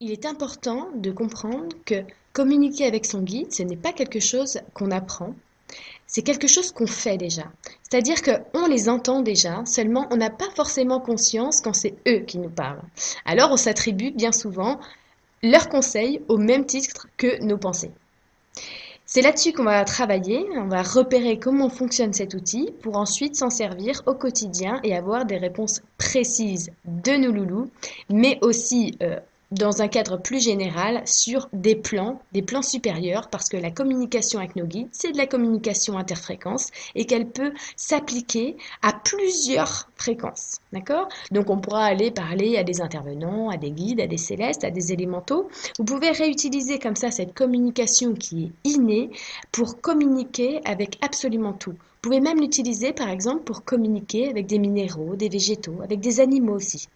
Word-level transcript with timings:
Il 0.00 0.12
est 0.12 0.26
important 0.26 0.90
de 0.94 1.10
comprendre 1.10 1.74
que 1.84 2.04
communiquer 2.32 2.86
avec 2.86 3.04
son 3.04 3.20
guide, 3.20 3.52
ce 3.52 3.64
n'est 3.64 3.76
pas 3.76 3.92
quelque 3.92 4.20
chose 4.20 4.60
qu'on 4.72 4.92
apprend, 4.92 5.34
c'est 6.06 6.22
quelque 6.22 6.46
chose 6.46 6.70
qu'on 6.70 6.86
fait 6.86 7.16
déjà. 7.16 7.50
C'est-à-dire 7.82 8.22
qu'on 8.22 8.68
les 8.68 8.88
entend 8.88 9.22
déjà, 9.22 9.64
seulement 9.66 10.06
on 10.12 10.16
n'a 10.16 10.30
pas 10.30 10.50
forcément 10.54 11.00
conscience 11.00 11.60
quand 11.60 11.72
c'est 11.72 11.96
eux 12.06 12.20
qui 12.20 12.38
nous 12.38 12.48
parlent. 12.48 12.80
Alors 13.24 13.50
on 13.50 13.56
s'attribue 13.56 14.12
bien 14.12 14.30
souvent 14.30 14.78
leurs 15.42 15.68
conseils 15.68 16.22
au 16.28 16.38
même 16.38 16.64
titre 16.64 17.08
que 17.16 17.42
nos 17.42 17.58
pensées. 17.58 17.90
C'est 19.04 19.22
là-dessus 19.22 19.52
qu'on 19.52 19.64
va 19.64 19.84
travailler, 19.84 20.46
on 20.54 20.68
va 20.68 20.82
repérer 20.82 21.40
comment 21.40 21.70
fonctionne 21.70 22.12
cet 22.12 22.34
outil 22.34 22.70
pour 22.82 22.98
ensuite 22.98 23.34
s'en 23.34 23.50
servir 23.50 24.02
au 24.06 24.14
quotidien 24.14 24.78
et 24.84 24.94
avoir 24.94 25.24
des 25.24 25.38
réponses 25.38 25.82
précises 25.96 26.70
de 26.84 27.16
nos 27.16 27.32
loulous, 27.32 27.70
mais 28.10 28.38
aussi 28.42 28.96
euh, 29.02 29.18
dans 29.50 29.80
un 29.80 29.88
cadre 29.88 30.18
plus 30.18 30.42
général 30.42 31.02
sur 31.06 31.48
des 31.52 31.74
plans, 31.74 32.20
des 32.32 32.42
plans 32.42 32.62
supérieurs, 32.62 33.28
parce 33.28 33.48
que 33.48 33.56
la 33.56 33.70
communication 33.70 34.38
avec 34.38 34.56
nos 34.56 34.66
guides, 34.66 34.88
c'est 34.92 35.12
de 35.12 35.16
la 35.16 35.26
communication 35.26 35.96
interfréquence 35.96 36.68
et 36.94 37.06
qu'elle 37.06 37.28
peut 37.28 37.52
s'appliquer 37.76 38.56
à 38.82 38.92
plusieurs 38.92 39.88
fréquences. 39.96 40.58
D'accord? 40.72 41.08
Donc 41.30 41.48
on 41.48 41.58
pourra 41.58 41.84
aller 41.84 42.10
parler 42.10 42.58
à 42.58 42.64
des 42.64 42.80
intervenants, 42.80 43.48
à 43.48 43.56
des 43.56 43.70
guides, 43.70 44.00
à 44.00 44.06
des 44.06 44.18
célestes, 44.18 44.64
à 44.64 44.70
des 44.70 44.92
élémentaux. 44.92 45.48
Vous 45.78 45.84
pouvez 45.84 46.10
réutiliser 46.10 46.78
comme 46.78 46.96
ça 46.96 47.10
cette 47.10 47.34
communication 47.34 48.14
qui 48.14 48.44
est 48.44 48.70
innée 48.70 49.10
pour 49.50 49.80
communiquer 49.80 50.60
avec 50.64 50.98
absolument 51.00 51.54
tout. 51.54 51.72
Vous 51.72 52.02
pouvez 52.02 52.20
même 52.20 52.40
l'utiliser 52.40 52.92
par 52.92 53.08
exemple 53.08 53.44
pour 53.44 53.64
communiquer 53.64 54.28
avec 54.28 54.46
des 54.46 54.58
minéraux, 54.58 55.16
des 55.16 55.28
végétaux, 55.28 55.80
avec 55.82 56.00
des 56.00 56.20
animaux 56.20 56.54
aussi. 56.54 56.88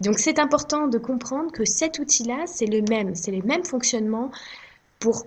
Donc 0.00 0.18
c'est 0.18 0.38
important 0.38 0.86
de 0.86 0.98
comprendre 0.98 1.52
que 1.52 1.64
cet 1.64 1.98
outil-là, 1.98 2.44
c'est 2.46 2.66
le 2.66 2.82
même, 2.82 3.14
c'est 3.14 3.30
les 3.30 3.42
mêmes 3.42 3.64
fonctionnements 3.64 4.30
pour 4.98 5.26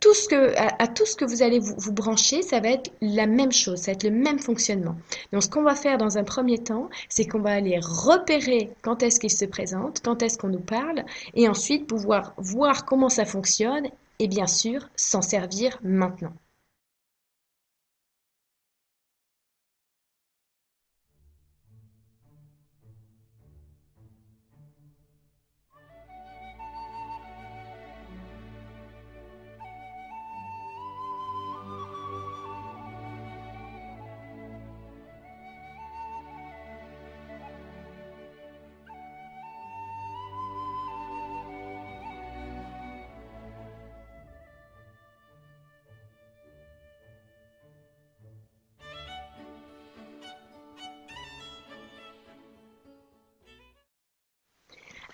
tout 0.00 0.14
ce 0.14 0.28
que, 0.28 0.54
à, 0.56 0.86
tout 0.88 1.06
ce 1.06 1.16
que 1.16 1.24
vous 1.24 1.42
allez 1.42 1.58
vous, 1.58 1.92
brancher, 1.92 2.42
ça 2.42 2.60
va 2.60 2.68
être 2.68 2.92
la 3.00 3.26
même 3.26 3.52
chose, 3.52 3.80
ça 3.80 3.92
va 3.92 3.92
être 3.94 4.04
le 4.04 4.10
même 4.10 4.38
fonctionnement. 4.38 4.94
Donc 5.32 5.42
ce 5.42 5.48
qu'on 5.48 5.62
va 5.62 5.74
faire 5.74 5.98
dans 5.98 6.18
un 6.18 6.24
premier 6.24 6.58
temps, 6.58 6.88
c'est 7.08 7.26
qu'on 7.26 7.40
va 7.40 7.52
aller 7.52 7.80
repérer 7.82 8.70
quand 8.82 9.02
est-ce 9.02 9.18
qu'il 9.18 9.30
se 9.30 9.44
présente, 9.44 10.00
quand 10.04 10.22
est-ce 10.22 10.38
qu'on 10.38 10.48
nous 10.48 10.60
parle, 10.60 11.04
et 11.34 11.48
ensuite 11.48 11.86
pouvoir 11.86 12.34
voir 12.36 12.84
comment 12.84 13.08
ça 13.08 13.24
fonctionne 13.24 13.88
et 14.18 14.28
bien 14.28 14.46
sûr 14.46 14.88
s'en 14.96 15.22
servir 15.22 15.78
maintenant. 15.82 16.32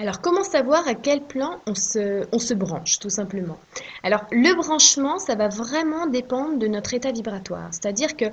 Alors, 0.02 0.20
comment 0.20 0.42
savoir 0.42 0.88
à 0.88 0.96
quel 0.96 1.20
plan 1.20 1.60
on 1.68 1.76
se, 1.76 2.54
branche, 2.54 2.98
tout 2.98 3.08
simplement? 3.08 3.56
Alors, 4.02 4.24
le 4.32 4.52
branchement, 4.56 5.20
ça 5.20 5.36
va 5.36 5.46
vraiment 5.46 6.08
dépendre 6.08 6.58
de 6.58 6.66
notre 6.66 6.92
état 6.92 7.12
vibratoire. 7.12 7.68
C'est-à-dire 7.70 8.16
que 8.16 8.24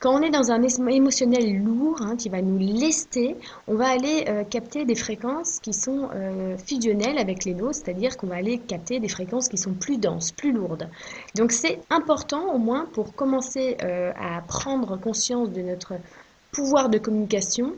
quand 0.00 0.18
on 0.18 0.20
est 0.20 0.30
dans 0.30 0.50
un 0.50 0.60
émotionnel 0.64 1.62
lourd, 1.62 2.02
hein, 2.02 2.16
qui 2.16 2.28
va 2.28 2.42
nous 2.42 2.58
lester, 2.58 3.36
on 3.68 3.76
va 3.76 3.90
aller 3.90 4.24
euh, 4.26 4.42
capter 4.42 4.84
des 4.84 4.96
fréquences 4.96 5.60
qui 5.60 5.72
sont 5.72 6.08
euh, 6.12 6.58
fusionnelles 6.58 7.18
avec 7.18 7.44
les 7.44 7.54
nôtres, 7.54 7.76
c'est-à-dire 7.76 8.16
qu'on 8.16 8.26
va 8.26 8.34
aller 8.34 8.58
capter 8.58 8.98
des 8.98 9.08
fréquences 9.08 9.48
qui 9.48 9.58
sont 9.58 9.74
plus 9.74 9.98
denses, 9.98 10.32
plus 10.32 10.50
lourdes. 10.50 10.88
Donc, 11.36 11.52
c'est 11.52 11.78
important, 11.88 12.52
au 12.52 12.58
moins, 12.58 12.86
pour 12.94 13.14
commencer 13.14 13.76
euh, 13.84 14.10
à 14.20 14.40
prendre 14.40 14.96
conscience 14.96 15.52
de 15.52 15.62
notre 15.62 15.92
pouvoir 16.52 16.90
de 16.90 16.98
communication, 16.98 17.72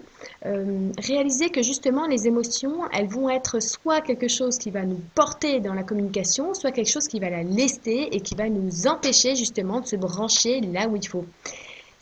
euh, 0.47 0.91
réaliser 0.99 1.49
que 1.49 1.62
justement 1.62 2.07
les 2.07 2.27
émotions, 2.27 2.81
elles 2.93 3.07
vont 3.07 3.31
être 3.31 3.61
soit 3.61 4.01
quelque 4.01 4.27
chose 4.27 4.59
qui 4.59 4.71
va 4.71 4.85
nous 4.85 5.01
porter 5.15 5.61
dans 5.61 5.75
la 5.75 5.85
communication, 5.85 6.55
soit 6.55 6.73
quelque 6.73 6.91
chose 6.91 7.07
qui 7.07 7.21
va 7.21 7.31
la 7.31 7.45
lester 7.45 8.15
et 8.15 8.21
qui 8.21 8.35
va 8.35 8.49
nous 8.49 8.89
empêcher 8.89 9.37
justement 9.37 9.81
de 9.81 9.87
se 9.87 9.97
brancher 9.97 10.61
là 10.61 10.89
où 10.89 10.97
il 10.97 11.07
faut. 11.07 11.25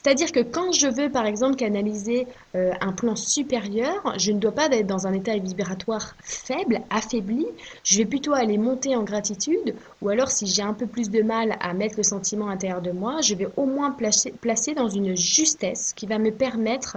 C'est-à-dire 0.02 0.32
que 0.32 0.40
quand 0.40 0.72
je 0.72 0.88
veux, 0.88 1.10
par 1.10 1.26
exemple, 1.26 1.54
canaliser 1.54 2.26
euh, 2.56 2.72
un 2.80 2.92
plan 2.92 3.14
supérieur, 3.14 4.14
je 4.18 4.32
ne 4.32 4.40
dois 4.40 4.50
pas 4.50 4.66
être 4.66 4.86
dans 4.86 5.06
un 5.06 5.12
état 5.12 5.36
vibratoire 5.36 6.16
faible, 6.24 6.80
affaibli. 6.90 7.46
Je 7.84 7.98
vais 7.98 8.04
plutôt 8.04 8.32
aller 8.32 8.58
monter 8.58 8.96
en 8.96 9.04
gratitude. 9.04 9.76
Ou 10.00 10.08
alors, 10.08 10.30
si 10.30 10.46
j'ai 10.46 10.62
un 10.62 10.74
peu 10.74 10.86
plus 10.86 11.08
de 11.08 11.22
mal 11.22 11.56
à 11.60 11.72
mettre 11.72 11.98
le 11.98 12.02
sentiment 12.02 12.48
à 12.48 12.50
l'intérieur 12.50 12.82
de 12.82 12.90
moi, 12.90 13.20
je 13.20 13.36
vais 13.36 13.46
au 13.56 13.64
moins 13.64 13.92
placer, 13.92 14.32
placer 14.32 14.74
dans 14.74 14.88
une 14.88 15.16
justesse 15.16 15.92
qui 15.94 16.06
va 16.06 16.18
me 16.18 16.32
permettre 16.32 16.96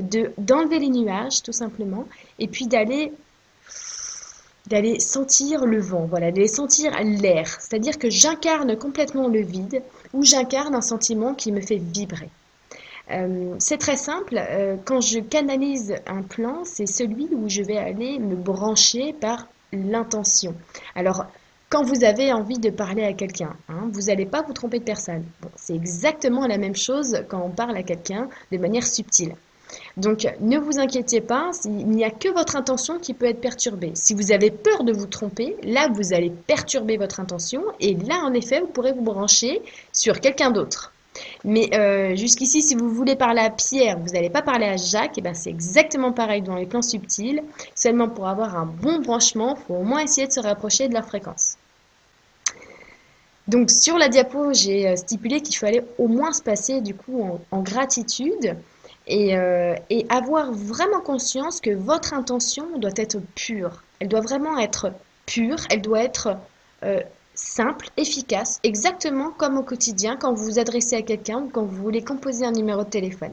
de 0.00 0.32
d'enlever 0.38 0.78
les 0.78 0.88
nuages, 0.90 1.42
tout 1.42 1.52
simplement, 1.52 2.06
et 2.38 2.48
puis 2.48 2.66
d'aller 2.66 3.12
d'aller 4.68 5.00
sentir 5.00 5.66
le 5.66 5.80
vent, 5.80 6.06
voilà, 6.06 6.30
d'aller 6.30 6.48
sentir 6.48 6.92
l'air. 7.02 7.48
C'est-à-dire 7.60 7.98
que 7.98 8.10
j'incarne 8.10 8.76
complètement 8.76 9.28
le 9.28 9.40
vide 9.40 9.82
ou 10.12 10.24
j'incarne 10.24 10.74
un 10.74 10.82
sentiment 10.82 11.34
qui 11.34 11.52
me 11.52 11.60
fait 11.60 11.76
vibrer. 11.78 12.30
Euh, 13.10 13.54
c'est 13.58 13.78
très 13.78 13.96
simple, 13.96 14.36
euh, 14.38 14.76
quand 14.84 15.00
je 15.00 15.20
canalise 15.20 15.96
un 16.06 16.22
plan, 16.22 16.62
c'est 16.64 16.86
celui 16.86 17.28
où 17.32 17.48
je 17.48 17.62
vais 17.62 17.78
aller 17.78 18.18
me 18.18 18.36
brancher 18.36 19.14
par 19.14 19.46
l'intention. 19.72 20.54
Alors, 20.94 21.24
quand 21.70 21.84
vous 21.84 22.04
avez 22.04 22.32
envie 22.32 22.58
de 22.58 22.70
parler 22.70 23.04
à 23.04 23.12
quelqu'un, 23.12 23.54
hein, 23.68 23.88
vous 23.92 24.02
n'allez 24.02 24.26
pas 24.26 24.42
vous 24.42 24.52
tromper 24.52 24.78
de 24.78 24.84
personne. 24.84 25.24
c'est 25.56 25.74
exactement 25.74 26.46
la 26.46 26.56
même 26.56 26.76
chose 26.76 27.22
quand 27.28 27.42
on 27.42 27.50
parle 27.50 27.76
à 27.76 27.82
quelqu'un 27.82 28.28
de 28.52 28.58
manière 28.58 28.86
subtile. 28.86 29.34
Donc 29.98 30.26
ne 30.40 30.58
vous 30.58 30.78
inquiétez 30.78 31.20
pas, 31.20 31.50
il 31.66 31.88
n'y 31.88 32.04
a 32.04 32.10
que 32.10 32.28
votre 32.30 32.56
intention 32.56 32.98
qui 32.98 33.12
peut 33.12 33.26
être 33.26 33.42
perturbée. 33.42 33.92
Si 33.94 34.14
vous 34.14 34.32
avez 34.32 34.50
peur 34.50 34.82
de 34.82 34.92
vous 34.94 35.06
tromper, 35.06 35.56
là 35.62 35.88
vous 35.92 36.14
allez 36.14 36.30
perturber 36.30 36.96
votre 36.96 37.20
intention 37.20 37.62
et 37.78 37.94
là 37.94 38.22
en 38.24 38.32
effet 38.32 38.60
vous 38.60 38.68
pourrez 38.68 38.92
vous 38.92 39.02
brancher 39.02 39.60
sur 39.92 40.20
quelqu'un 40.20 40.50
d'autre. 40.50 40.94
Mais 41.44 41.70
euh, 41.74 42.16
jusqu'ici, 42.16 42.62
si 42.62 42.74
vous 42.74 42.90
voulez 42.90 43.16
parler 43.16 43.40
à 43.40 43.50
Pierre, 43.50 43.98
vous 43.98 44.12
n'allez 44.12 44.30
pas 44.30 44.42
parler 44.42 44.66
à 44.66 44.76
Jacques, 44.76 45.18
et 45.18 45.20
ben 45.20 45.34
c'est 45.34 45.50
exactement 45.50 46.12
pareil 46.12 46.42
dans 46.42 46.56
les 46.56 46.66
plans 46.66 46.82
subtils. 46.82 47.42
Seulement 47.74 48.08
pour 48.08 48.28
avoir 48.28 48.56
un 48.56 48.66
bon 48.66 49.00
branchement, 49.00 49.56
il 49.56 49.66
faut 49.66 49.74
au 49.74 49.84
moins 49.84 50.00
essayer 50.00 50.26
de 50.26 50.32
se 50.32 50.40
rapprocher 50.40 50.88
de 50.88 50.94
leur 50.94 51.04
fréquence. 51.04 51.56
Donc 53.46 53.70
sur 53.70 53.96
la 53.96 54.08
diapo, 54.08 54.52
j'ai 54.52 54.88
euh, 54.88 54.96
stipulé 54.96 55.40
qu'il 55.40 55.56
fallait 55.56 55.84
au 55.98 56.06
moins 56.06 56.32
se 56.32 56.42
passer 56.42 56.80
du 56.82 56.94
coup 56.94 57.38
en 57.50 57.62
gratitude 57.62 58.56
euh, 59.10 59.74
et, 59.88 60.06
avoir 60.10 60.52
vraiment 60.52 61.00
conscience 61.00 61.60
que 61.60 61.70
votre 61.70 62.12
intention 62.12 62.78
doit 62.78 62.90
être 62.96 63.20
pure. 63.34 63.82
Elle 64.00 64.08
doit 64.08 64.20
vraiment 64.20 64.58
être 64.58 64.92
pure, 65.24 65.56
elle 65.70 65.80
doit 65.80 66.02
être 66.02 66.36
simple, 67.38 67.88
efficace, 67.96 68.58
exactement 68.64 69.30
comme 69.30 69.58
au 69.58 69.62
quotidien 69.62 70.16
quand 70.16 70.34
vous 70.34 70.44
vous 70.44 70.58
adressez 70.58 70.96
à 70.96 71.02
quelqu'un 71.02 71.42
ou 71.42 71.48
quand 71.48 71.62
vous 71.62 71.82
voulez 71.82 72.02
composer 72.02 72.44
un 72.44 72.52
numéro 72.52 72.82
de 72.84 72.90
téléphone. 72.90 73.32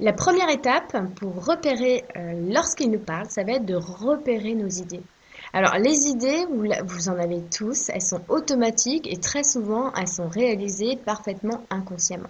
La 0.00 0.12
première 0.12 0.48
étape 0.48 0.96
pour 1.16 1.44
repérer 1.44 2.04
euh, 2.16 2.32
lorsqu'il 2.52 2.90
nous 2.90 3.00
parle, 3.00 3.28
ça 3.28 3.42
va 3.42 3.52
être 3.54 3.66
de 3.66 3.74
repérer 3.74 4.54
nos 4.54 4.68
idées. 4.68 5.02
Alors 5.52 5.76
les 5.78 6.08
idées, 6.08 6.46
vous, 6.50 7.08
en 7.08 7.18
avez 7.18 7.40
tous, 7.42 7.88
elles 7.88 8.02
sont 8.02 8.20
automatiques 8.28 9.10
et 9.10 9.16
très 9.16 9.42
souvent 9.42 9.92
elles 9.94 10.08
sont 10.08 10.28
réalisées 10.28 10.96
parfaitement 10.96 11.62
inconsciemment. 11.70 12.28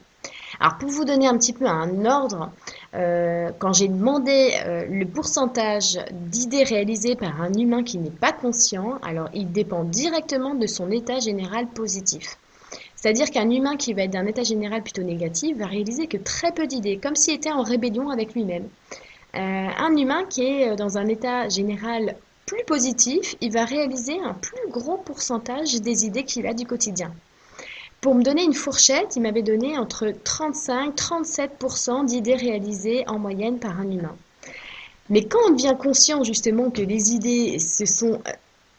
Alors 0.61 0.79
pour 0.79 0.89
vous 0.89 1.05
donner 1.05 1.27
un 1.27 1.37
petit 1.37 1.53
peu 1.53 1.67
un 1.67 2.05
ordre, 2.05 2.51
euh, 2.95 3.51
quand 3.59 3.73
j'ai 3.73 3.89
demandé 3.89 4.53
euh, 4.65 4.87
le 4.89 5.05
pourcentage 5.07 5.99
d'idées 6.13 6.63
réalisées 6.63 7.17
par 7.17 7.41
un 7.41 7.53
humain 7.53 7.83
qui 7.83 7.99
n'est 7.99 8.11
pas 8.11 8.33
conscient, 8.33 8.99
alors 9.03 9.29
il 9.35 9.51
dépend 9.53 9.85
directement 9.85 10.55
de 10.55 10.67
son 10.67 10.91
état 10.91 11.19
général 11.19 11.67
positif. 11.67 12.37
C'est-à-dire 12.97 13.31
qu'un 13.31 13.51
humain 13.51 13.77
qui 13.77 13.95
va 13.95 14.03
être 14.03 14.11
d'un 14.11 14.27
état 14.27 14.43
général 14.43 14.83
plutôt 14.83 15.03
négatif 15.03 15.57
va 15.57 15.67
réaliser 15.67 16.07
que 16.07 16.17
très 16.17 16.53
peu 16.53 16.67
d'idées, 16.67 16.99
comme 16.99 17.15
s'il 17.15 17.35
était 17.35 17.53
en 17.53 17.63
rébellion 17.63 18.11
avec 18.11 18.35
lui-même. 18.35 18.69
Euh, 19.35 19.39
un 19.39 19.97
humain 19.97 20.25
qui 20.29 20.43
est 20.43 20.75
dans 20.75 20.99
un 20.99 21.07
état 21.07 21.49
général 21.49 22.17
plus 22.49 22.65
positif, 22.65 23.37
il 23.43 23.53
va 23.53 23.67
réaliser 23.67 24.19
un 24.19 24.33
plus 24.33 24.71
gros 24.71 24.97
pourcentage 24.97 25.83
des 25.83 26.07
idées 26.07 26.25
qu'il 26.25 26.47
a 26.47 26.55
du 26.55 26.65
quotidien. 26.65 27.13
Pour 28.01 28.15
me 28.15 28.23
donner 28.23 28.43
une 28.43 28.55
fourchette, 28.55 29.17
il 29.17 29.23
m'avait 29.23 29.43
donné 29.43 29.77
entre 29.77 30.07
35-37% 30.07 32.07
d'idées 32.07 32.37
réalisées 32.37 33.05
en 33.07 33.19
moyenne 33.19 33.59
par 33.59 33.79
un 33.79 33.91
humain. 33.91 34.17
Mais 35.11 35.27
quand 35.27 35.41
on 35.47 35.51
devient 35.51 35.77
conscient 35.79 36.25
justement 36.25 36.71
que 36.71 36.81
les 36.81 37.13
idées, 37.13 37.59
ce 37.59 37.85
sont 37.85 38.15
euh, 38.15 38.33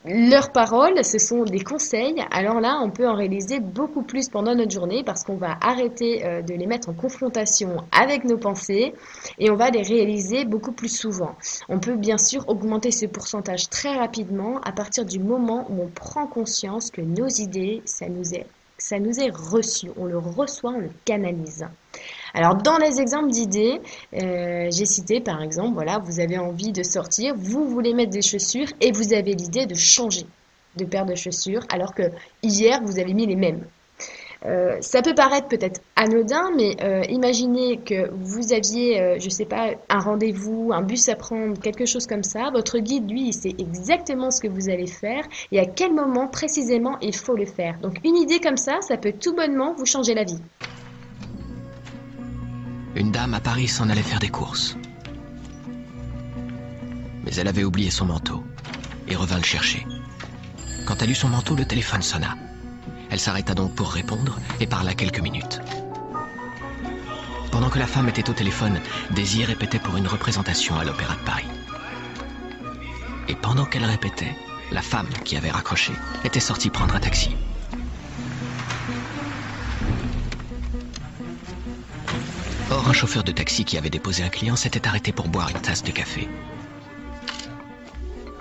leurs 0.05 0.53
paroles, 0.53 1.03
ce 1.03 1.19
sont 1.19 1.43
des 1.43 1.59
conseils, 1.59 2.23
alors 2.31 2.61
là, 2.61 2.79
on 2.81 2.89
peut 2.89 3.05
en 3.05 3.15
réaliser 3.15 3.59
beaucoup 3.59 4.01
plus 4.01 4.29
pendant 4.29 4.55
notre 4.55 4.71
journée 4.71 5.03
parce 5.03 5.25
qu'on 5.25 5.35
va 5.35 5.57
arrêter 5.59 6.25
euh, 6.25 6.41
de 6.41 6.53
les 6.53 6.67
mettre 6.67 6.87
en 6.87 6.93
confrontation 6.93 7.83
avec 7.91 8.23
nos 8.23 8.37
pensées 8.37 8.93
et 9.39 9.51
on 9.51 9.57
va 9.57 9.69
les 9.71 9.81
réaliser 9.81 10.45
beaucoup 10.45 10.71
plus 10.71 10.87
souvent. 10.87 11.35
On 11.67 11.79
peut 11.79 11.97
bien 11.97 12.17
sûr 12.17 12.47
augmenter 12.47 12.91
ce 12.91 13.07
pourcentage 13.07 13.69
très 13.69 13.97
rapidement 13.97 14.61
à 14.61 14.71
partir 14.71 15.03
du 15.03 15.19
moment 15.19 15.67
où 15.69 15.83
on 15.83 15.87
prend 15.87 16.27
conscience 16.27 16.91
que 16.91 17.01
nos 17.01 17.27
idées, 17.27 17.81
ça 17.83 18.07
nous 18.07 18.33
est, 18.33 18.45
ça 18.77 18.99
nous 18.99 19.19
est 19.19 19.31
reçu, 19.31 19.91
on 19.97 20.05
le 20.05 20.17
reçoit, 20.17 20.71
on 20.71 20.79
le 20.79 20.91
canalise. 21.03 21.65
Alors 22.33 22.55
dans 22.55 22.77
les 22.77 22.99
exemples 23.01 23.29
d'idées, 23.29 23.81
euh, 24.13 24.67
j'ai 24.71 24.85
cité 24.85 25.19
par 25.19 25.41
exemple, 25.41 25.73
voilà, 25.73 25.99
vous 25.99 26.19
avez 26.19 26.37
envie 26.37 26.71
de 26.71 26.83
sortir, 26.83 27.33
vous 27.35 27.67
voulez 27.67 27.93
mettre 27.93 28.11
des 28.11 28.21
chaussures 28.21 28.67
et 28.81 28.91
vous 28.91 29.13
avez 29.13 29.33
l'idée 29.33 29.65
de 29.65 29.75
changer 29.75 30.25
de 30.75 30.85
paire 30.85 31.05
de 31.05 31.15
chaussures 31.15 31.65
alors 31.73 31.93
que 31.95 32.03
hier 32.43 32.79
vous 32.83 32.99
avez 32.99 33.13
mis 33.13 33.25
les 33.25 33.35
mêmes. 33.35 33.65
Euh, 34.45 34.77
ça 34.79 35.01
peut 35.01 35.15
paraître 35.15 35.49
peut-être 35.49 35.81
anodin, 35.97 36.51
mais 36.55 36.77
euh, 36.81 37.01
imaginez 37.09 37.77
que 37.77 38.09
vous 38.13 38.53
aviez, 38.53 39.19
je 39.19 39.25
ne 39.25 39.29
sais 39.29 39.45
pas, 39.45 39.71
un 39.89 39.99
rendez-vous, 39.99 40.71
un 40.71 40.81
bus 40.81 41.09
à 41.09 41.15
prendre, 41.15 41.59
quelque 41.59 41.85
chose 41.85 42.07
comme 42.07 42.23
ça. 42.23 42.49
Votre 42.53 42.79
guide, 42.79 43.09
lui, 43.09 43.27
il 43.27 43.33
sait 43.33 43.53
exactement 43.57 44.31
ce 44.31 44.39
que 44.39 44.47
vous 44.47 44.69
allez 44.69 44.87
faire 44.87 45.23
et 45.51 45.59
à 45.59 45.65
quel 45.65 45.93
moment 45.93 46.27
précisément 46.27 46.97
il 47.01 47.15
faut 47.15 47.35
le 47.35 47.45
faire. 47.45 47.77
Donc 47.81 47.97
une 48.05 48.15
idée 48.15 48.39
comme 48.39 48.57
ça, 48.57 48.79
ça 48.79 48.95
peut 48.95 49.13
tout 49.19 49.35
bonnement 49.35 49.73
vous 49.73 49.85
changer 49.85 50.13
la 50.13 50.23
vie. 50.23 50.39
Une 52.99 53.11
dame 53.11 53.33
à 53.33 53.39
Paris 53.39 53.69
s'en 53.69 53.89
allait 53.89 54.03
faire 54.03 54.19
des 54.19 54.27
courses. 54.27 54.75
Mais 57.23 57.33
elle 57.37 57.47
avait 57.47 57.63
oublié 57.63 57.91
son 57.91 58.05
manteau 58.05 58.43
et 59.07 59.15
revint 59.15 59.37
le 59.37 59.43
chercher. 59.43 59.87
Quand 60.85 61.01
elle 61.01 61.11
eut 61.11 61.15
son 61.15 61.29
manteau, 61.29 61.55
le 61.55 61.63
téléphone 61.63 62.01
sonna. 62.01 62.35
Elle 63.09 63.21
s'arrêta 63.21 63.53
donc 63.53 63.73
pour 63.73 63.89
répondre 63.89 64.37
et 64.59 64.67
parla 64.67 64.93
quelques 64.95 65.21
minutes. 65.21 65.61
Pendant 67.53 67.69
que 67.69 67.79
la 67.79 67.87
femme 67.87 68.09
était 68.09 68.29
au 68.29 68.33
téléphone, 68.33 68.81
Daisy 69.11 69.45
répétait 69.45 69.79
pour 69.79 69.95
une 69.95 70.07
représentation 70.07 70.77
à 70.77 70.83
l'Opéra 70.83 71.15
de 71.15 71.23
Paris. 71.23 71.47
Et 73.29 73.35
pendant 73.35 73.63
qu'elle 73.63 73.85
répétait, 73.85 74.35
la 74.73 74.81
femme 74.81 75.07
qui 75.23 75.37
avait 75.37 75.51
raccroché 75.51 75.93
était 76.25 76.41
sortie 76.41 76.69
prendre 76.69 76.95
un 76.95 76.99
taxi. 76.99 77.33
Un 82.89 82.93
chauffeur 82.93 83.23
de 83.23 83.31
taxi 83.31 83.65
qui 83.65 83.77
avait 83.77 83.91
déposé 83.91 84.23
un 84.23 84.29
client 84.29 84.55
s'était 84.55 84.87
arrêté 84.87 85.11
pour 85.11 85.27
boire 85.27 85.49
une 85.49 85.61
tasse 85.61 85.83
de 85.83 85.91
café. 85.91 86.27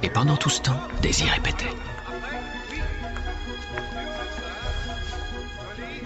Et 0.02 0.08
pendant 0.08 0.38
tout 0.38 0.48
ce 0.48 0.62
temps, 0.62 0.80
Daisy 1.02 1.28
répétait. 1.28 1.68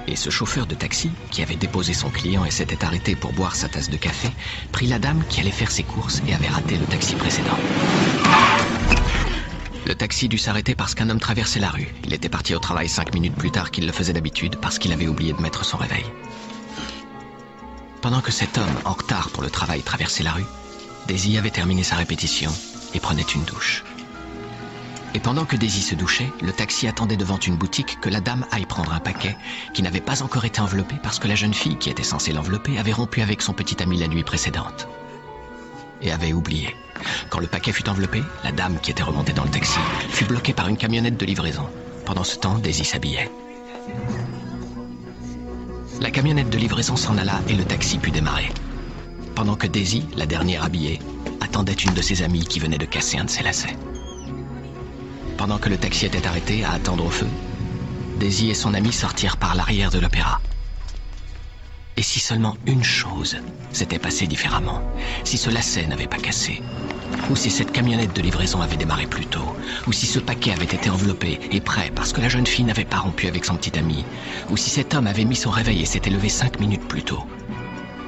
Et 0.08 0.16
ce 0.16 0.28
chauffeur 0.28 0.66
de 0.66 0.74
taxi, 0.74 1.12
qui 1.30 1.40
avait 1.40 1.54
déposé 1.54 1.94
son 1.94 2.10
client 2.10 2.44
et 2.44 2.50
s'était 2.50 2.84
arrêté 2.84 3.14
pour 3.14 3.32
boire 3.32 3.54
sa 3.54 3.68
tasse 3.68 3.90
de 3.90 3.96
café, 3.96 4.28
prit 4.72 4.88
la 4.88 4.98
dame 4.98 5.22
qui 5.28 5.40
allait 5.40 5.52
faire 5.52 5.70
ses 5.70 5.84
courses 5.84 6.20
et 6.26 6.34
avait 6.34 6.48
raté 6.48 6.76
le 6.76 6.86
taxi 6.86 7.14
précédent. 7.14 7.56
Le 9.86 9.94
taxi 9.94 10.28
dut 10.28 10.38
s'arrêter 10.38 10.74
parce 10.74 10.96
qu'un 10.96 11.10
homme 11.10 11.20
traversait 11.20 11.60
la 11.60 11.70
rue. 11.70 11.94
Il 12.04 12.12
était 12.12 12.28
parti 12.28 12.56
au 12.56 12.58
travail 12.58 12.88
cinq 12.88 13.14
minutes 13.14 13.36
plus 13.36 13.52
tard 13.52 13.70
qu'il 13.70 13.86
le 13.86 13.92
faisait 13.92 14.12
d'habitude 14.12 14.56
parce 14.56 14.80
qu'il 14.80 14.92
avait 14.92 15.06
oublié 15.06 15.32
de 15.32 15.40
mettre 15.40 15.64
son 15.64 15.76
réveil. 15.76 16.04
Pendant 18.02 18.20
que 18.20 18.32
cet 18.32 18.58
homme, 18.58 18.80
en 18.84 18.94
retard 18.94 19.30
pour 19.30 19.44
le 19.44 19.50
travail, 19.50 19.82
traversait 19.82 20.24
la 20.24 20.32
rue, 20.32 20.44
Daisy 21.06 21.38
avait 21.38 21.50
terminé 21.50 21.84
sa 21.84 21.94
répétition 21.94 22.50
et 22.94 23.00
prenait 23.00 23.22
une 23.22 23.44
douche. 23.44 23.84
Et 25.14 25.20
pendant 25.20 25.44
que 25.44 25.54
Daisy 25.54 25.82
se 25.82 25.94
douchait, 25.94 26.32
le 26.42 26.52
taxi 26.52 26.88
attendait 26.88 27.16
devant 27.16 27.38
une 27.38 27.54
boutique 27.54 28.00
que 28.00 28.08
la 28.08 28.20
dame 28.20 28.44
aille 28.50 28.66
prendre 28.66 28.92
un 28.92 28.98
paquet 28.98 29.36
qui 29.72 29.82
n'avait 29.82 30.00
pas 30.00 30.24
encore 30.24 30.44
été 30.44 30.60
enveloppé 30.60 30.96
parce 31.00 31.20
que 31.20 31.28
la 31.28 31.36
jeune 31.36 31.54
fille 31.54 31.76
qui 31.76 31.90
était 31.90 32.02
censée 32.02 32.32
l'envelopper 32.32 32.76
avait 32.76 32.92
rompu 32.92 33.22
avec 33.22 33.40
son 33.40 33.52
petit 33.52 33.80
ami 33.80 33.98
la 33.98 34.08
nuit 34.08 34.24
précédente. 34.24 34.88
Et 36.00 36.10
avait 36.10 36.32
oublié. 36.32 36.74
Quand 37.30 37.38
le 37.38 37.46
paquet 37.46 37.72
fut 37.72 37.88
enveloppé, 37.88 38.24
la 38.42 38.50
dame 38.50 38.80
qui 38.80 38.90
était 38.90 39.04
remontée 39.04 39.32
dans 39.32 39.44
le 39.44 39.50
taxi 39.50 39.78
fut 40.08 40.24
bloquée 40.24 40.54
par 40.54 40.66
une 40.66 40.76
camionnette 40.76 41.18
de 41.18 41.26
livraison. 41.26 41.68
Pendant 42.04 42.24
ce 42.24 42.36
temps, 42.36 42.58
Daisy 42.58 42.84
s'habillait. 42.84 43.30
La 46.02 46.10
camionnette 46.10 46.50
de 46.50 46.58
livraison 46.58 46.96
s'en 46.96 47.16
alla 47.16 47.40
et 47.48 47.54
le 47.54 47.64
taxi 47.64 47.96
put 47.96 48.10
démarrer. 48.10 48.48
Pendant 49.36 49.54
que 49.54 49.68
Daisy, 49.68 50.04
la 50.16 50.26
dernière 50.26 50.64
habillée, 50.64 50.98
attendait 51.40 51.74
une 51.74 51.94
de 51.94 52.02
ses 52.02 52.24
amies 52.24 52.44
qui 52.44 52.58
venait 52.58 52.76
de 52.76 52.86
casser 52.86 53.18
un 53.18 53.24
de 53.24 53.30
ses 53.30 53.44
lacets. 53.44 53.76
Pendant 55.36 55.58
que 55.58 55.68
le 55.68 55.78
taxi 55.78 56.04
était 56.04 56.26
arrêté 56.26 56.64
à 56.64 56.72
attendre 56.72 57.06
au 57.06 57.10
feu, 57.10 57.28
Daisy 58.18 58.50
et 58.50 58.54
son 58.54 58.74
amie 58.74 58.92
sortirent 58.92 59.36
par 59.36 59.54
l'arrière 59.54 59.92
de 59.92 60.00
l'opéra. 60.00 60.40
Et 61.96 62.02
si 62.02 62.18
seulement 62.18 62.56
une 62.66 62.82
chose 62.82 63.36
s'était 63.70 64.00
passée 64.00 64.26
différemment, 64.26 64.82
si 65.22 65.38
ce 65.38 65.50
lacet 65.50 65.86
n'avait 65.86 66.08
pas 66.08 66.18
cassé, 66.18 66.64
ou 67.30 67.36
si 67.36 67.50
cette 67.50 67.72
camionnette 67.72 68.14
de 68.14 68.22
livraison 68.22 68.60
avait 68.60 68.76
démarré 68.76 69.06
plus 69.06 69.26
tôt, 69.26 69.56
ou 69.86 69.92
si 69.92 70.06
ce 70.06 70.18
paquet 70.18 70.52
avait 70.52 70.64
été 70.64 70.90
enveloppé 70.90 71.38
et 71.50 71.60
prêt 71.60 71.90
parce 71.94 72.12
que 72.12 72.20
la 72.20 72.28
jeune 72.28 72.46
fille 72.46 72.64
n'avait 72.64 72.84
pas 72.84 72.98
rompu 72.98 73.26
avec 73.26 73.44
son 73.44 73.56
petit 73.56 73.78
ami, 73.78 74.04
ou 74.50 74.56
si 74.56 74.70
cet 74.70 74.94
homme 74.94 75.06
avait 75.06 75.24
mis 75.24 75.36
son 75.36 75.50
réveil 75.50 75.82
et 75.82 75.86
s'était 75.86 76.10
levé 76.10 76.28
cinq 76.28 76.60
minutes 76.60 76.86
plus 76.88 77.02
tôt, 77.02 77.24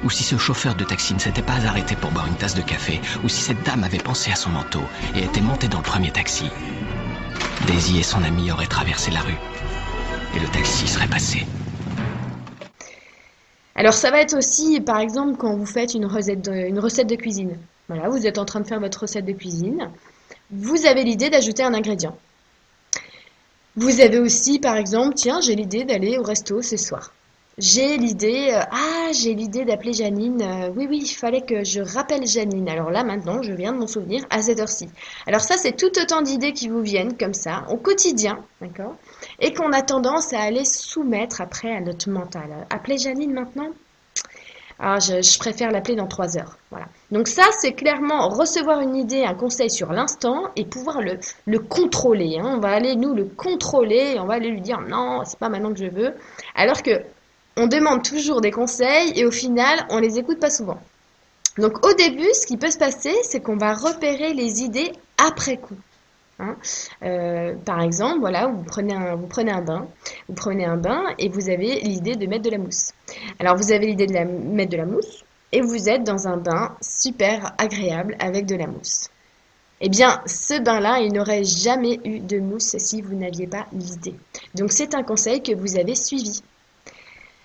ou 0.03 0.09
si 0.09 0.23
ce 0.23 0.37
chauffeur 0.37 0.75
de 0.75 0.83
taxi 0.83 1.13
ne 1.13 1.19
s'était 1.19 1.41
pas 1.41 1.65
arrêté 1.65 1.95
pour 1.95 2.11
boire 2.11 2.27
une 2.27 2.35
tasse 2.35 2.55
de 2.55 2.61
café, 2.61 3.01
ou 3.23 3.29
si 3.29 3.41
cette 3.41 3.63
dame 3.63 3.83
avait 3.83 3.97
pensé 3.97 4.31
à 4.31 4.35
son 4.35 4.49
manteau 4.49 4.83
et 5.15 5.23
était 5.23 5.41
montée 5.41 5.67
dans 5.67 5.79
le 5.79 5.83
premier 5.83 6.11
taxi, 6.11 6.45
Daisy 7.67 7.99
et 7.99 8.03
son 8.03 8.23
ami 8.23 8.51
auraient 8.51 8.67
traversé 8.67 9.11
la 9.11 9.21
rue. 9.21 9.37
Et 10.35 10.39
le 10.39 10.47
taxi 10.49 10.87
serait 10.87 11.07
passé. 11.07 11.45
Alors 13.75 13.93
ça 13.93 14.11
va 14.11 14.21
être 14.21 14.37
aussi, 14.37 14.79
par 14.81 14.99
exemple, 14.99 15.37
quand 15.37 15.55
vous 15.55 15.65
faites 15.65 15.93
une 15.95 16.05
recette 16.05 16.41
de, 16.41 17.15
cuisine. 17.15 17.57
Voilà, 17.87 18.09
vous 18.09 18.25
êtes 18.25 18.37
en 18.37 18.45
train 18.45 18.61
de 18.61 18.67
faire 18.67 18.79
votre 18.79 19.01
recette 19.01 19.25
de 19.25 19.33
cuisine. 19.33 19.91
Vous 20.51 20.85
avez 20.85 21.03
l'idée 21.03 21.29
d'ajouter 21.29 21.63
un 21.63 21.73
ingrédient. 21.73 22.17
Vous 23.75 23.99
avez 23.99 24.19
aussi, 24.19 24.59
par 24.59 24.77
exemple, 24.77 25.15
tiens, 25.15 25.41
j'ai 25.41 25.55
l'idée 25.55 25.83
d'aller 25.83 26.17
au 26.17 26.23
resto 26.23 26.61
ce 26.61 26.77
soir. 26.77 27.11
J'ai 27.57 27.95
l'idée, 27.97 28.49
euh, 28.53 28.61
ah, 28.69 29.11
j'ai 29.13 29.33
l'idée 29.33 29.63
d'appeler 29.63 29.93
Janine. 29.93 30.41
Euh, 30.41 30.69
oui, 30.75 30.87
oui, 30.89 30.99
il 31.03 31.07
fallait 31.07 31.41
que 31.41 31.63
je 31.63 31.79
rappelle 31.79 32.27
Janine. 32.27 32.67
Alors 32.67 32.89
là, 32.89 33.05
maintenant, 33.05 33.41
je 33.41 33.53
viens 33.53 33.71
de 33.71 33.77
m'en 33.77 33.87
souvenir 33.87 34.25
à 34.29 34.41
cette 34.41 34.59
heure-ci. 34.59 34.89
Alors 35.25 35.39
ça, 35.39 35.57
c'est 35.57 35.77
tout 35.77 35.91
autant 36.01 36.21
d'idées 36.21 36.51
qui 36.51 36.67
vous 36.67 36.81
viennent 36.81 37.17
comme 37.17 37.33
ça, 37.33 37.65
au 37.69 37.77
quotidien, 37.77 38.39
d'accord? 38.59 38.95
Et 39.39 39.53
qu'on 39.53 39.71
a 39.71 39.81
tendance 39.81 40.33
à 40.33 40.41
aller 40.41 40.65
soumettre 40.65 41.39
après 41.39 41.73
à 41.73 41.79
notre 41.79 42.09
mental. 42.09 42.67
Appeler 42.69 42.97
Janine 42.97 43.31
maintenant 43.31 43.69
ah, 44.79 44.99
je, 44.99 45.37
préfère 45.39 45.71
l'appeler 45.71 45.95
dans 45.95 46.07
trois 46.07 46.37
heures. 46.37 46.57
Donc 47.11 47.27
ça, 47.27 47.43
c'est 47.57 47.73
clairement 47.73 48.27
recevoir 48.27 48.81
une 48.81 48.95
idée, 48.95 49.23
un 49.23 49.33
conseil 49.33 49.69
sur 49.69 49.93
l'instant 49.93 50.49
et 50.55 50.65
pouvoir 50.65 51.01
le, 51.01 51.17
le 51.45 51.59
contrôler. 51.59 52.37
Hein. 52.39 52.55
On 52.55 52.59
va 52.59 52.71
aller 52.71 52.95
nous 52.95 53.13
le 53.13 53.25
contrôler, 53.25 54.17
on 54.19 54.25
va 54.25 54.33
aller 54.33 54.49
lui 54.49 54.61
dire 54.61 54.81
non, 54.81 55.21
c'est 55.25 55.39
pas 55.39 55.49
maintenant 55.49 55.71
que 55.71 55.79
je 55.79 55.85
veux. 55.85 56.13
Alors 56.55 56.83
que 56.83 57.01
on 57.57 57.67
demande 57.67 58.03
toujours 58.03 58.41
des 58.41 58.51
conseils 58.51 59.13
et 59.15 59.25
au 59.25 59.31
final, 59.31 59.85
on 59.89 59.99
les 59.99 60.19
écoute 60.19 60.39
pas 60.39 60.49
souvent. 60.49 60.79
Donc 61.57 61.85
au 61.85 61.93
début, 61.93 62.27
ce 62.33 62.45
qui 62.45 62.57
peut 62.57 62.71
se 62.71 62.77
passer, 62.77 63.13
c'est 63.23 63.39
qu'on 63.39 63.55
va 63.55 63.73
repérer 63.73 64.33
les 64.33 64.61
idées 64.61 64.91
après 65.17 65.57
coup. 65.57 65.77
Hein. 66.39 66.57
Euh, 67.03 67.55
par 67.65 67.81
exemple, 67.81 68.19
voilà, 68.19 68.47
vous 68.47 68.63
prenez, 68.63 68.93
un, 68.93 69.15
vous 69.15 69.27
prenez 69.27 69.51
un 69.51 69.61
bain, 69.61 69.87
vous 70.27 70.35
prenez 70.35 70.65
un 70.65 70.77
bain 70.77 71.03
et 71.17 71.29
vous 71.29 71.49
avez 71.49 71.79
l'idée 71.79 72.15
de 72.15 72.25
mettre 72.27 72.43
de 72.43 72.49
la 72.49 72.57
mousse. 72.57 72.91
Alors 73.39 73.55
vous 73.55 73.71
avez 73.71 73.87
l'idée 73.87 74.07
de 74.07 74.13
mettre 74.13 74.71
de 74.71 74.77
la 74.77 74.85
mousse 74.85 75.23
et 75.51 75.61
vous 75.61 75.87
êtes 75.87 76.03
dans 76.03 76.27
un 76.27 76.37
bain 76.37 76.75
super 76.81 77.53
agréable 77.57 78.15
avec 78.19 78.45
de 78.45 78.55
la 78.55 78.67
mousse. 78.67 79.09
Eh 79.81 79.89
bien, 79.89 80.21
ce 80.25 80.61
bain-là, 80.61 80.99
il 80.99 81.13
n'aurait 81.13 81.43
jamais 81.43 81.99
eu 82.05 82.19
de 82.19 82.39
mousse 82.39 82.77
si 82.77 83.01
vous 83.01 83.15
n'aviez 83.15 83.47
pas 83.47 83.65
l'idée. 83.73 84.15
Donc 84.55 84.71
c'est 84.71 84.95
un 84.95 85.03
conseil 85.03 85.41
que 85.41 85.53
vous 85.53 85.77
avez 85.77 85.95
suivi. 85.95 86.41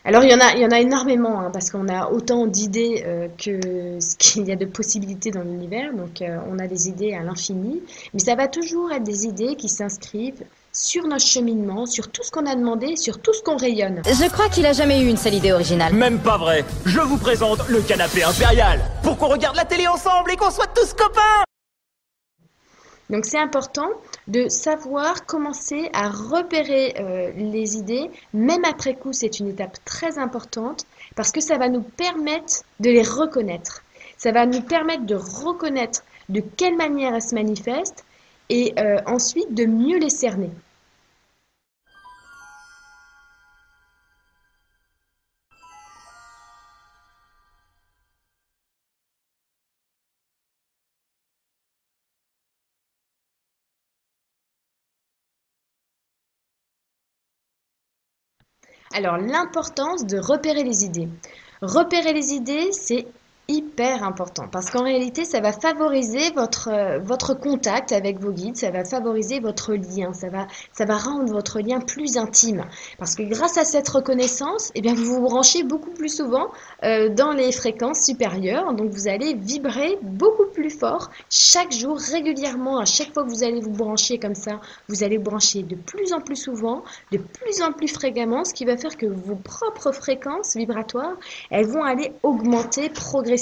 Alors 0.05 0.25
il 0.25 0.31
y 0.31 0.35
en 0.35 0.41
a, 0.41 0.55
il 0.55 0.61
y 0.61 0.65
en 0.65 0.71
a 0.71 0.81
énormément, 0.81 1.41
hein, 1.41 1.51
parce 1.53 1.71
qu'on 1.71 1.89
a 1.89 2.11
autant 2.11 2.47
d'idées 2.47 3.05
euh, 3.07 3.29
que 3.37 4.01
ce 4.01 4.17
qu'il 4.17 4.47
y 4.49 4.53
a 4.53 4.57
de 4.57 4.65
possibilités 4.65 5.31
dans 5.31 5.43
l'univers, 5.43 5.93
donc 5.93 6.23
euh, 6.23 6.39
on 6.51 6.59
a 6.59 6.67
des 6.67 6.89
idées 6.89 7.15
à 7.15 7.23
l'infini, 7.23 7.83
mais 8.15 8.21
ça 8.21 8.35
va 8.35 8.49
toujours 8.49 8.93
être 8.93 9.05
des 9.05 9.27
idées 9.27 9.57
qui 9.57 9.69
s'inscrivent 9.69 10.45
sur 10.73 11.07
notre 11.07 11.27
cheminement, 11.27 11.85
sur 11.85 12.11
tout 12.11 12.23
ce 12.23 12.31
qu'on 12.31 12.47
a 12.47 12.55
demandé, 12.55 12.97
sur 12.97 13.21
tout 13.21 13.35
ce 13.35 13.43
qu'on 13.43 13.57
rayonne. 13.57 14.01
Je 14.07 14.31
crois 14.31 14.49
qu'il 14.49 14.65
a 14.65 14.73
jamais 14.73 15.03
eu 15.03 15.09
une 15.09 15.17
seule 15.17 15.35
idée 15.35 15.53
originale. 15.53 15.93
Même 15.93 16.21
pas 16.21 16.39
vrai. 16.39 16.65
Je 16.87 17.01
vous 17.01 17.19
présente 17.19 17.69
le 17.69 17.81
canapé 17.81 18.23
impérial, 18.23 18.81
pour 19.03 19.19
qu'on 19.19 19.29
regarde 19.29 19.57
la 19.57 19.65
télé 19.65 19.87
ensemble 19.87 20.31
et 20.33 20.37
qu'on 20.37 20.51
soit 20.51 20.69
tous 20.75 20.95
copains 20.95 21.45
Donc 23.11 23.25
c'est 23.25 23.39
important 23.39 23.91
de 24.29 24.49
savoir 24.49 25.27
commencer 25.27 25.91
à 25.93 26.09
repérer 26.09 26.95
euh, 26.99 27.33
les 27.37 27.77
idées, 27.77 28.09
même 28.33 28.65
après 28.65 28.95
coup, 28.95 29.13
c'est 29.13 29.41
une 29.41 29.49
étape 29.49 29.79
très 29.85 30.19
importante 30.19 30.87
parce 31.17 31.33
que 31.33 31.41
ça 31.41 31.59
va 31.59 31.69
nous 31.69 31.83
permettre 31.83 32.63
de 32.79 32.89
les 32.89 33.03
reconnaître. 33.03 33.83
Ça 34.17 34.31
va 34.31 34.47
nous 34.47 34.63
permettre 34.63 35.05
de 35.07 35.17
reconnaître 35.17 36.05
de 36.29 36.41
quelle 36.41 36.77
manière 36.77 37.15
elles 37.15 37.23
se 37.23 37.35
manifestent 37.35 38.05
et 38.49 38.75
euh, 38.79 38.99
ensuite 39.07 39.55
de 39.55 39.65
mieux 39.65 39.99
les 39.99 40.11
cerner. 40.11 40.51
Alors, 58.93 59.19
l'importance 59.19 60.05
de 60.05 60.19
repérer 60.19 60.65
les 60.65 60.85
idées. 60.85 61.09
Repérer 61.63 62.13
les 62.13 62.33
idées, 62.33 62.73
c'est 62.73 63.07
hyper 63.51 64.05
important. 64.05 64.45
Parce 64.51 64.71
qu'en 64.71 64.85
réalité, 64.85 65.25
ça 65.25 65.41
va 65.41 65.53
favoriser 65.53 66.31
votre, 66.35 66.69
euh, 66.69 66.99
votre 67.01 67.35
contact 67.35 67.93
avec 67.93 68.21
vos 68.21 68.31
guides, 68.31 68.57
ça 68.57 68.71
va 68.71 68.85
favoriser 68.85 69.41
votre 69.41 69.75
lien, 69.75 70.13
ça 70.13 70.29
va, 70.29 70.47
ça 70.73 70.85
va 70.85 70.97
rendre 70.97 71.33
votre 71.33 71.61
lien 71.61 71.81
plus 71.81 72.17
intime. 72.17 72.65
Parce 72.99 73.17
que 73.17 73.23
grâce 73.25 73.59
à 73.59 73.65
cette 73.65 73.89
reconnaissance, 73.89 74.71
eh 74.75 74.81
bien, 74.81 74.95
vous 74.95 75.05
vous 75.05 75.21
branchez 75.21 75.65
beaucoup 75.65 75.91
plus 75.91 76.09
souvent 76.09 76.49
euh, 76.85 77.09
dans 77.09 77.33
les 77.33 77.51
fréquences 77.51 78.05
supérieures, 78.05 78.73
donc 78.75 78.91
vous 78.91 79.09
allez 79.09 79.35
vibrer 79.35 79.99
beaucoup 80.03 80.47
plus 80.47 80.71
fort 80.71 81.11
chaque 81.29 81.73
jour, 81.73 81.99
régulièrement, 81.99 82.79
à 82.79 82.85
chaque 82.85 83.13
fois 83.13 83.25
que 83.25 83.31
vous 83.31 83.43
allez 83.43 83.61
vous 83.61 83.71
brancher 83.71 84.19
comme 84.19 84.37
ça, 84.37 84.61
vous 84.89 85.03
allez 85.03 85.19
brancher 85.19 85.63
de 85.63 85.75
plus 85.75 86.13
en 86.13 86.21
plus 86.21 86.37
souvent, 86.37 86.85
de 87.11 87.19
plus 87.19 87.63
en 87.63 87.73
plus 87.73 87.89
fréquemment, 87.89 88.45
ce 88.45 88.55
qui 88.55 88.65
va 88.65 88.77
faire 88.77 88.97
que 88.97 89.07
vos 89.07 89.35
propres 89.35 89.91
fréquences 89.93 90.57
vibratoires, 90.57 91.17
elles 91.51 91.67
vont 91.67 91.83
aller 91.83 92.13
augmenter 92.23 92.89
progressivement 92.91 93.40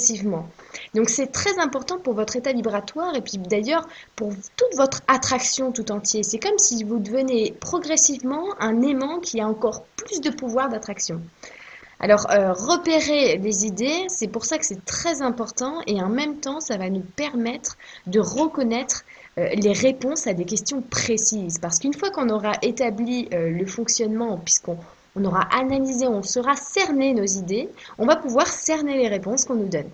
donc 0.93 1.09
c'est 1.09 1.27
très 1.27 1.57
important 1.59 1.97
pour 1.99 2.13
votre 2.13 2.35
état 2.35 2.53
vibratoire 2.53 3.15
et 3.15 3.21
puis 3.21 3.37
d'ailleurs 3.37 3.87
pour 4.15 4.31
toute 4.55 4.75
votre 4.75 5.01
attraction 5.07 5.71
tout 5.71 5.91
entier. 5.91 6.23
C'est 6.23 6.39
comme 6.39 6.57
si 6.57 6.83
vous 6.83 6.99
devenez 6.99 7.53
progressivement 7.59 8.45
un 8.59 8.81
aimant 8.81 9.19
qui 9.19 9.39
a 9.39 9.47
encore 9.47 9.83
plus 9.95 10.21
de 10.21 10.29
pouvoir 10.29 10.69
d'attraction. 10.69 11.21
Alors, 12.01 12.31
euh, 12.31 12.53
repérer 12.53 13.37
les 13.37 13.65
idées, 13.65 14.05
c'est 14.07 14.29
pour 14.29 14.45
ça 14.45 14.57
que 14.57 14.65
c'est 14.65 14.85
très 14.85 15.21
important 15.21 15.81
et 15.85 16.01
en 16.01 16.07
même 16.07 16.37
temps, 16.37 16.61
ça 16.61 16.77
va 16.77 16.89
nous 16.89 17.01
permettre 17.01 17.77
de 18.07 18.21
reconnaître 18.21 19.03
euh, 19.37 19.49
les 19.55 19.73
réponses 19.73 20.25
à 20.25 20.33
des 20.33 20.45
questions 20.45 20.81
précises. 20.81 21.59
Parce 21.59 21.77
qu'une 21.77 21.93
fois 21.93 22.09
qu'on 22.09 22.29
aura 22.29 22.53
établi 22.61 23.27
euh, 23.33 23.49
le 23.49 23.65
fonctionnement, 23.65 24.37
puisqu'on 24.37 24.77
on 25.19 25.25
aura 25.25 25.41
analysé, 25.51 26.07
on 26.07 26.23
saura 26.23 26.55
cerner 26.55 27.13
nos 27.13 27.25
idées, 27.25 27.69
on 27.97 28.05
va 28.05 28.15
pouvoir 28.15 28.47
cerner 28.47 28.97
les 28.97 29.07
réponses 29.07 29.45
qu'on 29.45 29.55
nous 29.55 29.67
donne. 29.67 29.89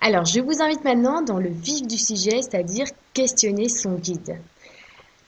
Alors, 0.00 0.24
je 0.24 0.40
vous 0.40 0.62
invite 0.62 0.84
maintenant 0.84 1.22
dans 1.22 1.38
le 1.38 1.48
vif 1.48 1.86
du 1.86 1.98
sujet, 1.98 2.40
c'est-à-dire 2.42 2.86
questionner 3.12 3.68
son 3.68 3.94
guide. 3.94 4.38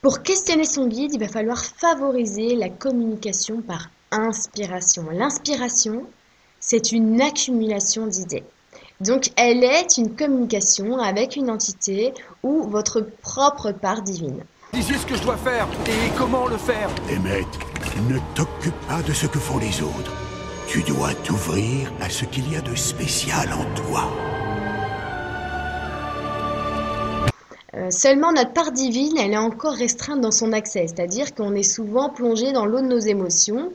Pour 0.00 0.22
questionner 0.22 0.64
son 0.64 0.86
guide, 0.86 1.12
il 1.12 1.20
va 1.20 1.28
falloir 1.28 1.62
favoriser 1.62 2.54
la 2.54 2.68
communication 2.68 3.60
par 3.62 3.90
inspiration. 4.12 5.04
L'inspiration, 5.12 6.04
c'est 6.60 6.92
une 6.92 7.20
accumulation 7.20 8.06
d'idées. 8.06 8.44
Donc, 9.00 9.30
elle 9.36 9.64
est 9.64 9.96
une 9.98 10.14
communication 10.14 10.98
avec 10.98 11.36
une 11.36 11.50
entité 11.50 12.12
ou 12.42 12.62
votre 12.68 13.00
propre 13.00 13.72
part 13.72 14.02
divine. 14.02 14.44
Dis 14.72 14.82
ce 14.82 15.04
que 15.04 15.16
je 15.16 15.22
dois 15.22 15.36
faire 15.36 15.66
et 15.86 16.16
comment 16.16 16.46
le 16.46 16.56
faire. 16.56 16.88
Emmett, 17.10 17.46
ne 18.08 18.18
t'occupe 18.34 18.78
pas 18.86 19.02
de 19.02 19.12
ce 19.12 19.26
que 19.26 19.38
font 19.38 19.58
les 19.58 19.82
autres. 19.82 20.12
Tu 20.68 20.82
dois 20.82 21.12
t'ouvrir 21.24 21.92
à 22.00 22.08
ce 22.08 22.24
qu'il 22.24 22.50
y 22.52 22.56
a 22.56 22.60
de 22.60 22.74
spécial 22.76 23.48
en 23.52 23.64
toi. 23.74 24.08
Seulement 27.90 28.32
notre 28.32 28.52
part 28.52 28.72
divine, 28.72 29.16
elle 29.18 29.32
est 29.32 29.38
encore 29.38 29.74
restreinte 29.74 30.20
dans 30.20 30.30
son 30.30 30.52
accès, 30.52 30.86
c'est-à-dire 30.88 31.34
qu'on 31.34 31.54
est 31.54 31.62
souvent 31.62 32.08
plongé 32.08 32.52
dans 32.52 32.66
l'eau 32.66 32.80
de 32.80 32.86
nos 32.86 32.98
émotions. 32.98 33.70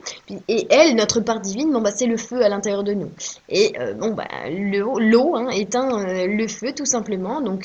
Et 0.48 0.66
elle, 0.70 0.96
notre 0.96 1.20
part 1.20 1.40
divine, 1.40 1.72
bon 1.72 1.80
bah 1.80 1.92
c'est 1.94 2.06
le 2.06 2.16
feu 2.16 2.42
à 2.42 2.48
l'intérieur 2.48 2.84
de 2.84 2.94
nous. 2.94 3.10
Et 3.48 3.72
euh, 3.80 3.94
bon 3.94 4.12
bah 4.12 4.28
l'eau 4.50 5.36
hein, 5.36 5.48
éteint 5.48 6.00
euh, 6.00 6.26
le 6.26 6.48
feu 6.48 6.72
tout 6.72 6.84
simplement. 6.84 7.40
Donc 7.40 7.64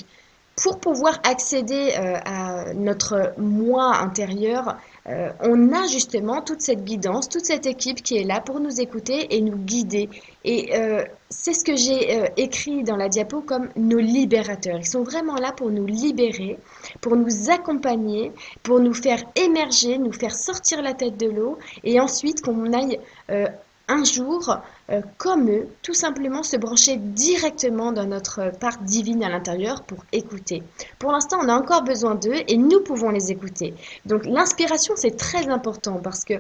pour 0.62 0.80
pouvoir 0.80 1.20
accéder 1.24 1.94
à 1.96 2.74
notre 2.74 3.34
moi 3.38 3.96
intérieur, 3.98 4.78
euh, 5.08 5.32
on 5.40 5.74
a 5.74 5.88
justement 5.88 6.42
toute 6.42 6.62
cette 6.62 6.84
guidance, 6.84 7.28
toute 7.28 7.46
cette 7.46 7.66
équipe 7.66 8.04
qui 8.04 8.18
est 8.18 8.24
là 8.24 8.40
pour 8.40 8.60
nous 8.60 8.80
écouter 8.80 9.36
et 9.36 9.42
nous 9.42 9.58
guider. 9.58 10.10
Et 10.44 10.76
euh, 10.76 11.04
c'est 11.30 11.54
ce 11.54 11.64
que 11.64 11.76
j'ai 11.76 12.20
euh, 12.20 12.28
écrit 12.38 12.84
dans 12.84 12.96
la 12.96 13.10
diapo 13.10 13.42
comme 13.42 13.70
nos 13.76 13.98
libérateurs. 13.98 14.78
Ils 14.78 14.86
sont 14.86 15.04
vraiment 15.04 15.36
là 15.36 15.54
pour 15.54 15.72
nous 15.72 15.88
libérer, 15.88 16.60
pour 17.02 17.16
nous 17.16 17.50
accompagner, 17.50 18.32
pour 18.62 18.80
nous 18.80 18.94
faire 18.94 19.24
émerger, 19.36 19.98
nous 19.98 20.14
faire 20.14 20.36
sortir 20.36 20.82
la 20.84 20.94
tête 20.94 21.18
de 21.18 21.30
l'eau 21.30 21.58
et 21.84 22.00
ensuite 22.00 22.42
qu'on 22.42 22.72
aille 22.74 23.00
un 23.88 24.04
jour, 24.04 24.58
euh, 24.92 25.02
comme 25.18 25.50
eux, 25.50 25.68
tout 25.82 25.94
simplement 25.94 26.44
se 26.44 26.58
brancher 26.58 26.98
directement 26.98 27.94
dans 27.94 28.06
notre 28.06 28.52
part 28.60 28.80
divine 28.80 29.24
à 29.24 29.30
l'intérieur 29.30 29.84
pour 29.84 30.00
écouter. 30.12 30.64
Pour 31.00 31.12
l'instant, 31.14 31.38
on 31.42 31.48
a 31.48 31.56
encore 31.56 31.84
besoin 31.84 32.16
d'eux 32.16 32.42
et 32.48 32.58
nous 32.58 32.82
pouvons 32.82 33.10
les 33.10 33.32
écouter. 33.32 33.74
Donc 34.06 34.26
l'inspiration, 34.26 34.96
c'est 34.98 35.16
très 35.16 35.48
important 35.48 36.00
parce 36.04 36.26
que, 36.26 36.34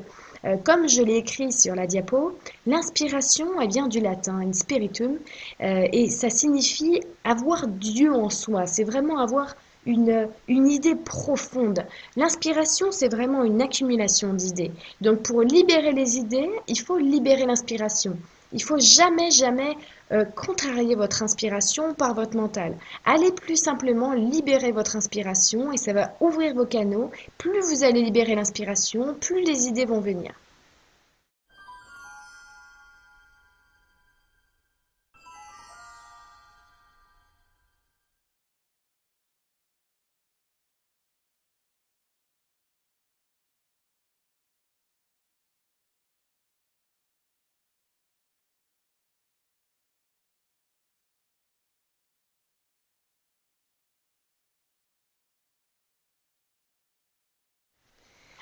euh, 0.43 0.57
comme 0.65 0.89
je 0.89 1.01
l'ai 1.01 1.15
écrit 1.15 1.53
sur 1.53 1.75
la 1.75 1.87
diapo, 1.87 2.37
l'inspiration, 2.65 3.47
vient 3.67 3.87
du 3.87 4.01
latin, 4.01 4.39
inspiritum, 4.41 5.17
euh, 5.61 5.87
et 5.93 6.09
ça 6.09 6.29
signifie 6.29 6.99
avoir 7.23 7.67
Dieu 7.67 8.13
en 8.13 8.29
soi. 8.29 8.65
C'est 8.65 8.83
vraiment 8.83 9.19
avoir 9.19 9.55
une, 9.85 10.27
une 10.49 10.67
idée 10.67 10.95
profonde. 10.95 11.85
L'inspiration, 12.17 12.91
c'est 12.91 13.09
vraiment 13.09 13.43
une 13.43 13.61
accumulation 13.61 14.33
d'idées. 14.33 14.71
Donc 14.99 15.23
pour 15.23 15.41
libérer 15.41 15.93
les 15.93 16.17
idées, 16.17 16.49
il 16.67 16.79
faut 16.79 16.97
libérer 16.97 17.45
l'inspiration. 17.45 18.17
Il 18.53 18.61
faut 18.61 18.79
jamais, 18.79 19.31
jamais 19.31 19.75
euh, 20.11 20.25
contrarier 20.25 20.95
votre 20.95 21.23
inspiration 21.23 21.93
par 21.93 22.13
votre 22.13 22.35
mental. 22.35 22.77
Allez 23.05 23.31
plus 23.31 23.55
simplement 23.55 24.13
libérer 24.13 24.71
votre 24.71 24.95
inspiration 24.95 25.71
et 25.71 25.77
ça 25.77 25.93
va 25.93 26.15
ouvrir 26.19 26.53
vos 26.53 26.65
canaux. 26.65 27.11
Plus 27.37 27.61
vous 27.61 27.83
allez 27.83 28.01
libérer 28.01 28.35
l'inspiration, 28.35 29.15
plus 29.15 29.41
les 29.43 29.67
idées 29.67 29.85
vont 29.85 30.01
venir. 30.01 30.33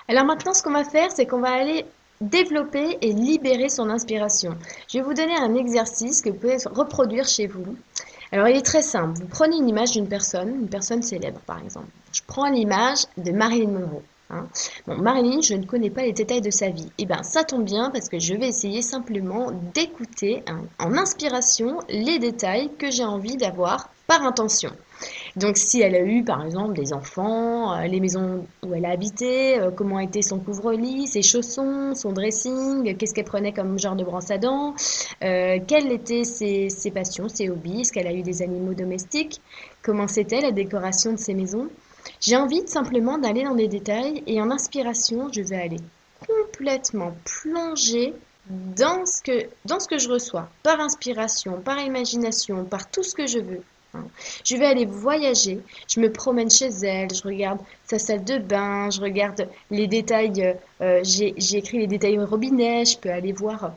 Alors 0.09 0.25
maintenant, 0.25 0.55
ce 0.55 0.63
qu'on 0.63 0.71
va 0.71 0.83
faire, 0.83 1.11
c'est 1.11 1.27
qu'on 1.27 1.39
va 1.39 1.51
aller 1.51 1.85
développer 2.19 2.97
et 3.01 3.13
libérer 3.13 3.69
son 3.69 3.91
inspiration. 3.91 4.57
Je 4.91 4.97
vais 4.97 5.03
vous 5.03 5.13
donner 5.13 5.35
un 5.35 5.53
exercice 5.53 6.23
que 6.23 6.29
vous 6.29 6.35
pouvez 6.35 6.57
reproduire 6.65 7.27
chez 7.27 7.45
vous. 7.45 7.77
Alors 8.31 8.47
il 8.47 8.57
est 8.57 8.65
très 8.65 8.81
simple. 8.81 9.19
Vous 9.19 9.27
prenez 9.27 9.57
une 9.57 9.69
image 9.69 9.91
d'une 9.91 10.07
personne, 10.07 10.49
une 10.61 10.67
personne 10.67 11.03
célèbre 11.03 11.39
par 11.45 11.61
exemple. 11.63 11.89
Je 12.11 12.21
prends 12.25 12.49
l'image 12.49 13.05
de 13.17 13.31
Marilyn 13.31 13.69
Monroe. 13.69 14.01
Hein. 14.31 14.47
Bon, 14.87 14.97
Marilyn, 14.97 15.41
je 15.41 15.53
ne 15.53 15.65
connais 15.65 15.91
pas 15.91 16.01
les 16.01 16.13
détails 16.13 16.41
de 16.41 16.51
sa 16.51 16.69
vie. 16.69 16.91
Eh 16.97 17.05
bien, 17.05 17.21
ça 17.21 17.43
tombe 17.43 17.63
bien 17.63 17.91
parce 17.91 18.09
que 18.09 18.19
je 18.19 18.33
vais 18.33 18.47
essayer 18.47 18.81
simplement 18.81 19.51
d'écouter 19.75 20.43
hein, 20.47 20.61
en 20.79 20.97
inspiration 20.97 21.79
les 21.87 22.17
détails 22.17 22.71
que 22.79 22.89
j'ai 22.89 23.05
envie 23.05 23.37
d'avoir 23.37 23.89
par 24.07 24.23
intention. 24.23 24.71
Donc 25.39 25.57
si 25.57 25.81
elle 25.81 25.95
a 25.95 26.01
eu 26.01 26.23
par 26.23 26.43
exemple 26.43 26.73
des 26.73 26.91
enfants, 26.91 27.73
euh, 27.73 27.85
les 27.85 28.01
maisons 28.01 28.45
où 28.65 28.73
elle 28.73 28.83
a 28.83 28.89
habité, 28.89 29.57
euh, 29.57 29.71
comment 29.71 29.99
était 29.99 30.21
son 30.21 30.37
couvre-lit, 30.37 31.07
ses 31.07 31.21
chaussons, 31.21 31.95
son 31.95 32.11
dressing, 32.11 32.97
qu'est-ce 32.97 33.13
qu'elle 33.13 33.23
prenait 33.23 33.53
comme 33.53 33.79
genre 33.79 33.95
de 33.95 34.03
brosse 34.03 34.31
à 34.31 34.37
dents, 34.37 34.75
euh, 35.23 35.59
quelles 35.65 35.93
étaient 35.93 36.25
ses, 36.25 36.91
passions, 36.93 37.29
ses 37.29 37.49
hobbies, 37.49 37.81
est-ce 37.81 37.93
qu'elle 37.93 38.07
a 38.07 38.13
eu 38.13 38.21
des 38.21 38.41
animaux 38.41 38.73
domestiques, 38.73 39.39
comment 39.81 40.07
c'était 40.07 40.41
la 40.41 40.51
décoration 40.51 41.13
de 41.13 41.17
ses 41.17 41.33
maisons. 41.33 41.69
J'ai 42.19 42.35
envie 42.35 42.67
simplement 42.67 43.17
d'aller 43.17 43.43
dans 43.43 43.55
des 43.55 43.69
détails 43.69 44.23
et 44.27 44.41
en 44.41 44.51
inspiration, 44.51 45.29
je 45.31 45.41
vais 45.41 45.61
aller 45.61 45.79
complètement 46.27 47.13
plonger 47.23 48.13
dans 48.49 49.05
ce 49.05 49.21
que, 49.21 49.47
dans 49.63 49.79
ce 49.79 49.87
que 49.87 49.99
je 49.99 50.09
reçois, 50.09 50.49
par 50.63 50.81
inspiration, 50.81 51.61
par 51.61 51.79
imagination, 51.79 52.65
par 52.65 52.89
tout 52.89 53.03
ce 53.03 53.15
que 53.15 53.25
je 53.25 53.39
veux. 53.39 53.61
Je 54.43 54.55
vais 54.55 54.65
aller 54.65 54.85
voyager, 54.85 55.59
je 55.87 55.99
me 55.99 56.11
promène 56.11 56.49
chez 56.49 56.69
elle, 56.83 57.13
je 57.13 57.23
regarde 57.23 57.59
sa 57.85 57.97
salle 57.97 58.23
de 58.23 58.37
bain, 58.37 58.89
je 58.89 59.01
regarde 59.01 59.47
les 59.71 59.87
détails, 59.87 60.43
euh, 60.43 60.53
euh, 60.81 61.01
j'ai 61.03 61.57
écrit 61.57 61.79
les 61.79 61.87
détails 61.87 62.19
au 62.19 62.25
robinet, 62.25 62.85
je 62.85 62.97
peux 62.97 63.11
aller 63.11 63.33
voir 63.33 63.71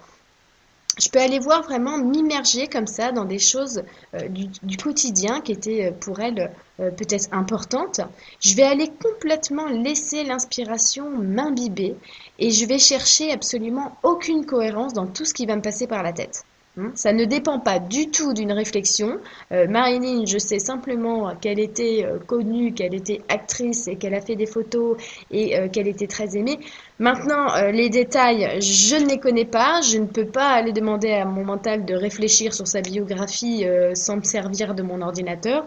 je 0.99 1.09
peux 1.09 1.21
aller 1.21 1.39
voir 1.39 1.63
vraiment 1.63 1.97
m'immerger 1.97 2.67
comme 2.69 2.87
ça 2.87 3.13
dans 3.13 3.25
des 3.25 3.39
choses 3.39 3.83
euh, 4.13 4.29
du, 4.29 4.77
quotidien 4.77 5.41
qui 5.41 5.53
étaient 5.53 5.91
pour 5.91 6.21
elle 6.21 6.53
peut-être 6.77 7.29
importantes. 7.33 8.03
Je 8.41 8.55
vais 8.55 8.65
aller 8.65 8.91
complètement 9.03 9.69
laisser 9.69 10.23
l'inspiration 10.23 11.09
m'imbiber 11.09 11.97
et 12.39 12.51
je 12.51 12.67
vais 12.67 12.79
chercher 12.79 13.33
absolument 13.33 13.97
aucune 14.03 14.45
cohérence 14.45 14.93
dans 14.93 15.07
tout 15.07 15.25
ce 15.25 15.33
qui 15.33 15.47
va 15.47 15.57
me 15.57 15.63
passer 15.63 15.87
par 15.87 16.03
la 16.03 16.13
tête. 16.13 16.45
Hein, 16.79 16.93
Ça 16.95 17.13
ne 17.13 17.27
dépend 17.27 17.59
pas 17.59 17.79
du 17.79 18.11
tout 18.11 18.33
d'une 18.33 18.53
réflexion. 18.53 19.19
Euh, 19.53 19.67
Marilyn, 19.69 20.25
je 20.25 20.39
sais 20.39 20.59
simplement 20.59 21.37
qu'elle 21.37 21.61
était 21.61 22.03
euh, 22.03 22.19
connue, 22.19 22.73
qu'elle 22.73 22.95
était 22.95 23.21
actrice 23.29 23.89
et 23.89 23.97
qu'elle 23.97 24.15
a 24.15 24.23
fait 24.23 24.37
des 24.37 24.47
photos 24.47 24.97
et 25.31 25.59
euh, 25.59 25.69
qu'elle 25.69 25.87
était 25.87 26.07
très 26.07 26.35
aimée. 26.35 26.59
Maintenant, 26.99 27.49
les 27.73 27.91
détails, 27.91 28.61
je 28.63 28.97
ne 28.97 29.07
les 29.07 29.19
connais 29.19 29.45
pas. 29.45 29.83
Je 29.83 29.99
ne 29.99 30.07
peux 30.07 30.25
pas 30.25 30.49
aller 30.49 30.73
demander 30.73 31.11
à 31.11 31.27
mon 31.27 31.45
mental 31.45 31.85
de 31.85 31.95
réfléchir 31.95 32.55
sur 32.55 32.67
sa 32.67 32.81
biographie 32.81 33.67
sans 33.95 34.19
me 34.19 34.23
servir 34.23 34.75
de 34.75 34.83
mon 34.83 35.03
ordinateur. 35.03 35.67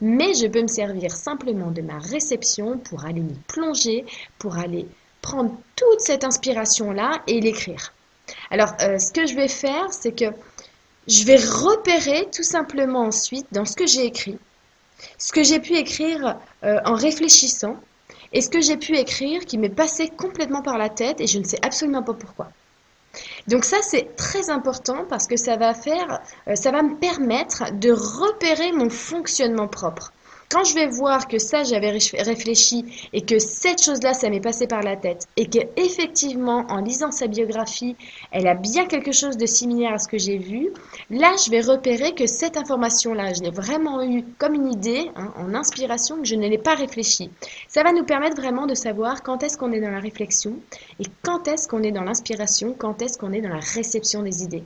Mais 0.00 0.34
je 0.34 0.46
peux 0.46 0.62
me 0.62 0.68
servir 0.68 1.10
simplement 1.10 1.72
de 1.72 1.82
ma 1.82 1.98
réception 1.98 2.78
pour 2.78 3.04
aller 3.04 3.20
m'y 3.20 3.34
plonger, 3.48 4.04
pour 4.38 4.56
aller 4.56 4.86
prendre 5.20 5.50
toute 5.74 6.00
cette 6.00 6.22
inspiration-là 6.22 7.22
et 7.26 7.40
l'écrire. 7.40 7.92
Alors, 8.50 8.72
euh, 8.80 8.98
ce 8.98 9.12
que 9.12 9.26
je 9.26 9.34
vais 9.34 9.48
faire, 9.48 9.92
c'est 9.92 10.12
que 10.12 10.26
je 11.06 11.24
vais 11.24 11.36
repérer 11.36 12.28
tout 12.34 12.42
simplement 12.42 13.00
ensuite 13.00 13.46
dans 13.52 13.64
ce 13.64 13.74
que 13.74 13.86
j'ai 13.86 14.04
écrit, 14.04 14.38
ce 15.16 15.32
que 15.32 15.42
j'ai 15.42 15.58
pu 15.60 15.74
écrire 15.76 16.36
euh, 16.64 16.80
en 16.84 16.94
réfléchissant 16.94 17.76
et 18.32 18.42
ce 18.42 18.50
que 18.50 18.60
j'ai 18.60 18.76
pu 18.76 18.96
écrire 18.96 19.44
qui 19.46 19.56
m'est 19.56 19.68
passé 19.68 20.08
complètement 20.08 20.62
par 20.62 20.76
la 20.76 20.90
tête 20.90 21.20
et 21.20 21.26
je 21.26 21.38
ne 21.38 21.44
sais 21.44 21.58
absolument 21.62 22.02
pas 22.02 22.14
pourquoi. 22.14 22.50
Donc 23.46 23.64
ça, 23.64 23.78
c'est 23.82 24.16
très 24.16 24.50
important 24.50 25.06
parce 25.08 25.26
que 25.26 25.36
ça 25.36 25.56
va 25.56 25.72
faire, 25.72 26.20
euh, 26.46 26.54
ça 26.54 26.70
va 26.70 26.82
me 26.82 26.96
permettre 26.96 27.72
de 27.72 27.90
repérer 27.90 28.72
mon 28.72 28.90
fonctionnement 28.90 29.68
propre. 29.68 30.12
Quand 30.50 30.64
je 30.64 30.74
vais 30.74 30.86
voir 30.86 31.28
que 31.28 31.38
ça, 31.38 31.62
j'avais 31.62 31.92
réf- 31.92 32.16
réfléchi 32.24 32.82
et 33.12 33.20
que 33.20 33.38
cette 33.38 33.82
chose-là, 33.82 34.14
ça 34.14 34.30
m'est 34.30 34.40
passé 34.40 34.66
par 34.66 34.80
la 34.82 34.96
tête 34.96 35.26
et 35.36 35.46
que 35.46 35.58
effectivement, 35.76 36.64
en 36.70 36.80
lisant 36.80 37.10
sa 37.10 37.26
biographie, 37.26 37.96
elle 38.32 38.46
a 38.46 38.54
bien 38.54 38.86
quelque 38.86 39.12
chose 39.12 39.36
de 39.36 39.44
similaire 39.44 39.92
à 39.92 39.98
ce 39.98 40.08
que 40.08 40.16
j'ai 40.16 40.38
vu, 40.38 40.70
là, 41.10 41.34
je 41.44 41.50
vais 41.50 41.60
repérer 41.60 42.14
que 42.14 42.26
cette 42.26 42.56
information-là, 42.56 43.34
je 43.34 43.42
l'ai 43.42 43.50
vraiment 43.50 44.02
eue 44.02 44.24
comme 44.38 44.54
une 44.54 44.72
idée, 44.72 45.10
hein, 45.16 45.34
en 45.36 45.54
inspiration, 45.54 46.16
que 46.16 46.24
je 46.26 46.34
ne 46.34 46.48
l'ai 46.48 46.56
pas 46.56 46.74
réfléchie. 46.74 47.30
Ça 47.68 47.82
va 47.82 47.92
nous 47.92 48.04
permettre 48.04 48.36
vraiment 48.36 48.66
de 48.66 48.74
savoir 48.74 49.22
quand 49.22 49.42
est-ce 49.42 49.58
qu'on 49.58 49.72
est 49.72 49.80
dans 49.80 49.90
la 49.90 50.00
réflexion 50.00 50.54
et 50.98 51.04
quand 51.22 51.46
est-ce 51.46 51.68
qu'on 51.68 51.82
est 51.82 51.92
dans 51.92 52.04
l'inspiration, 52.04 52.74
quand 52.78 53.02
est-ce 53.02 53.18
qu'on 53.18 53.34
est 53.34 53.42
dans 53.42 53.50
la 53.50 53.60
réception 53.60 54.22
des 54.22 54.42
idées. 54.44 54.64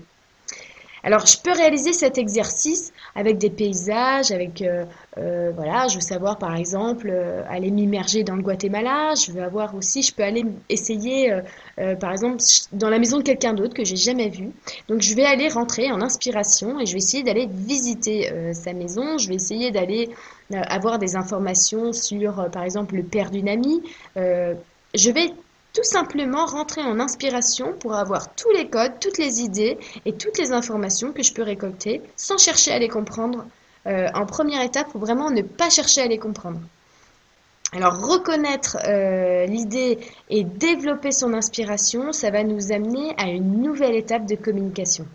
Alors, 1.04 1.26
je 1.26 1.36
peux 1.38 1.52
réaliser 1.52 1.92
cet 1.92 2.16
exercice 2.16 2.92
avec 3.16 3.38
des 3.38 3.50
paysages, 3.50 4.30
avec, 4.30 4.62
euh, 4.62 4.84
euh, 5.18 5.50
voilà, 5.54 5.88
je 5.88 5.96
veux 5.96 6.00
savoir 6.00 6.38
par 6.38 6.54
exemple 6.54 7.10
euh, 7.10 7.42
aller 7.48 7.72
m'immerger 7.72 8.22
dans 8.22 8.36
le 8.36 8.42
Guatemala. 8.42 9.14
Je 9.14 9.32
veux 9.32 9.42
avoir 9.42 9.74
aussi, 9.74 10.02
je 10.02 10.14
peux 10.14 10.22
aller 10.22 10.44
essayer, 10.68 11.32
euh, 11.78 11.96
par 11.96 12.12
exemple, 12.12 12.36
dans 12.72 12.88
la 12.88 13.00
maison 13.00 13.18
de 13.18 13.24
quelqu'un 13.24 13.52
d'autre 13.52 13.74
que 13.74 13.84
j'ai 13.84 13.96
jamais 13.96 14.28
vu. 14.28 14.50
Donc, 14.88 15.02
je 15.02 15.14
vais 15.16 15.24
aller 15.24 15.48
rentrer 15.48 15.90
en 15.90 16.00
inspiration 16.00 16.78
et 16.78 16.86
je 16.86 16.92
vais 16.92 16.98
essayer 16.98 17.24
d'aller 17.24 17.48
visiter 17.50 18.30
sa 18.54 18.72
maison. 18.72 19.18
Je 19.18 19.28
vais 19.28 19.34
essayer 19.34 19.70
d'aller 19.72 20.08
avoir 20.52 20.98
des 20.98 21.16
informations 21.16 21.92
sur, 21.92 22.48
par 22.52 22.62
exemple, 22.62 22.94
le 22.94 23.02
père 23.02 23.30
d'une 23.30 23.48
amie. 23.48 23.82
Je 24.16 25.10
vais 25.10 25.32
tout 25.72 25.85
simplement 25.85 26.46
rentrer 26.46 26.82
en 26.82 27.00
inspiration 27.00 27.72
pour 27.72 27.94
avoir 27.94 28.35
tous 28.35 28.50
les 28.50 28.68
codes, 28.68 28.92
toutes 29.00 29.18
les 29.18 29.40
idées 29.40 29.78
et 30.04 30.12
toutes 30.12 30.38
les 30.38 30.52
informations 30.52 31.12
que 31.12 31.22
je 31.22 31.32
peux 31.32 31.42
récolter 31.42 32.02
sans 32.16 32.38
chercher 32.38 32.72
à 32.72 32.78
les 32.78 32.88
comprendre 32.88 33.46
euh, 33.87 34.08
en 34.14 34.26
première 34.26 34.62
étape 34.62 34.90
pour 34.90 35.00
vraiment 35.00 35.30
ne 35.30 35.42
pas 35.42 35.70
chercher 35.70 36.02
à 36.02 36.06
les 36.06 36.18
comprendre. 36.18 36.61
Alors 37.72 38.06
reconnaître 38.06 38.76
euh, 38.87 39.46
l'idée 39.46 39.98
et 40.28 40.44
développer 40.44 41.11
son 41.11 41.32
inspiration, 41.32 42.12
ça 42.12 42.30
va 42.30 42.44
nous 42.44 42.70
amener 42.70 43.14
à 43.16 43.28
une 43.28 43.62
nouvelle 43.62 43.94
étape 43.94 44.26
de 44.26 44.37
communication. 44.37 45.06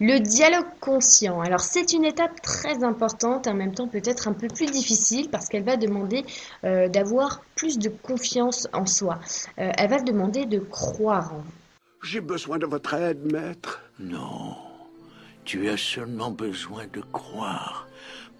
Le 0.00 0.18
dialogue 0.18 0.66
conscient. 0.80 1.40
Alors 1.40 1.60
c'est 1.60 1.92
une 1.92 2.04
étape 2.04 2.42
très 2.42 2.84
importante, 2.84 3.46
en 3.46 3.54
même 3.54 3.74
temps 3.74 3.88
peut-être 3.88 4.28
un 4.28 4.34
peu 4.34 4.48
plus 4.48 4.66
difficile 4.66 5.30
parce 5.30 5.48
qu'elle 5.48 5.64
va 5.64 5.76
demander 5.76 6.24
euh, 6.64 6.88
d'avoir 6.88 7.40
plus 7.54 7.78
de 7.78 7.88
confiance 7.88 8.68
en 8.74 8.84
soi. 8.84 9.18
Euh, 9.58 9.72
elle 9.78 9.90
va 9.90 10.00
demander 10.00 10.44
de 10.44 10.58
croire 10.58 11.32
en 11.32 11.38
vous. 11.38 11.52
J'ai 12.02 12.20
besoin 12.20 12.58
de 12.58 12.66
votre 12.66 12.92
aide, 12.94 13.32
maître. 13.32 13.80
Non, 13.98 14.54
tu 15.44 15.68
as 15.68 15.78
seulement 15.78 16.30
besoin 16.30 16.86
de 16.92 17.00
croire. 17.12 17.88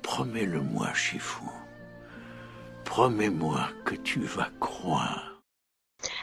Promets-le-moi, 0.02 0.92
Chifu. 0.92 1.42
Promets-moi 2.84 3.68
que 3.84 3.94
tu 3.94 4.20
vas 4.20 4.50
croire. 4.60 5.35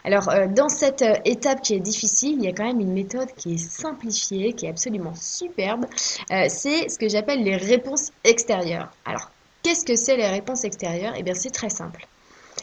Alors, 0.05 0.29
euh, 0.29 0.47
dans 0.47 0.69
cette 0.69 1.01
euh, 1.01 1.15
étape 1.25 1.61
qui 1.61 1.75
est 1.75 1.79
difficile, 1.79 2.35
il 2.39 2.43
y 2.43 2.47
a 2.47 2.51
quand 2.51 2.65
même 2.65 2.79
une 2.79 2.93
méthode 2.93 3.29
qui 3.37 3.53
est 3.53 3.57
simplifiée, 3.57 4.53
qui 4.53 4.65
est 4.65 4.69
absolument 4.69 5.13
superbe. 5.15 5.85
Euh, 6.31 6.45
c'est 6.49 6.89
ce 6.89 6.97
que 6.97 7.07
j'appelle 7.07 7.43
les 7.43 7.55
réponses 7.55 8.11
extérieures. 8.23 8.89
Alors, 9.05 9.31
qu'est-ce 9.61 9.85
que 9.85 9.95
c'est 9.95 10.17
les 10.17 10.27
réponses 10.27 10.65
extérieures? 10.65 11.13
Eh 11.17 11.23
bien, 11.23 11.33
c'est 11.33 11.51
très 11.51 11.69
simple. 11.69 12.05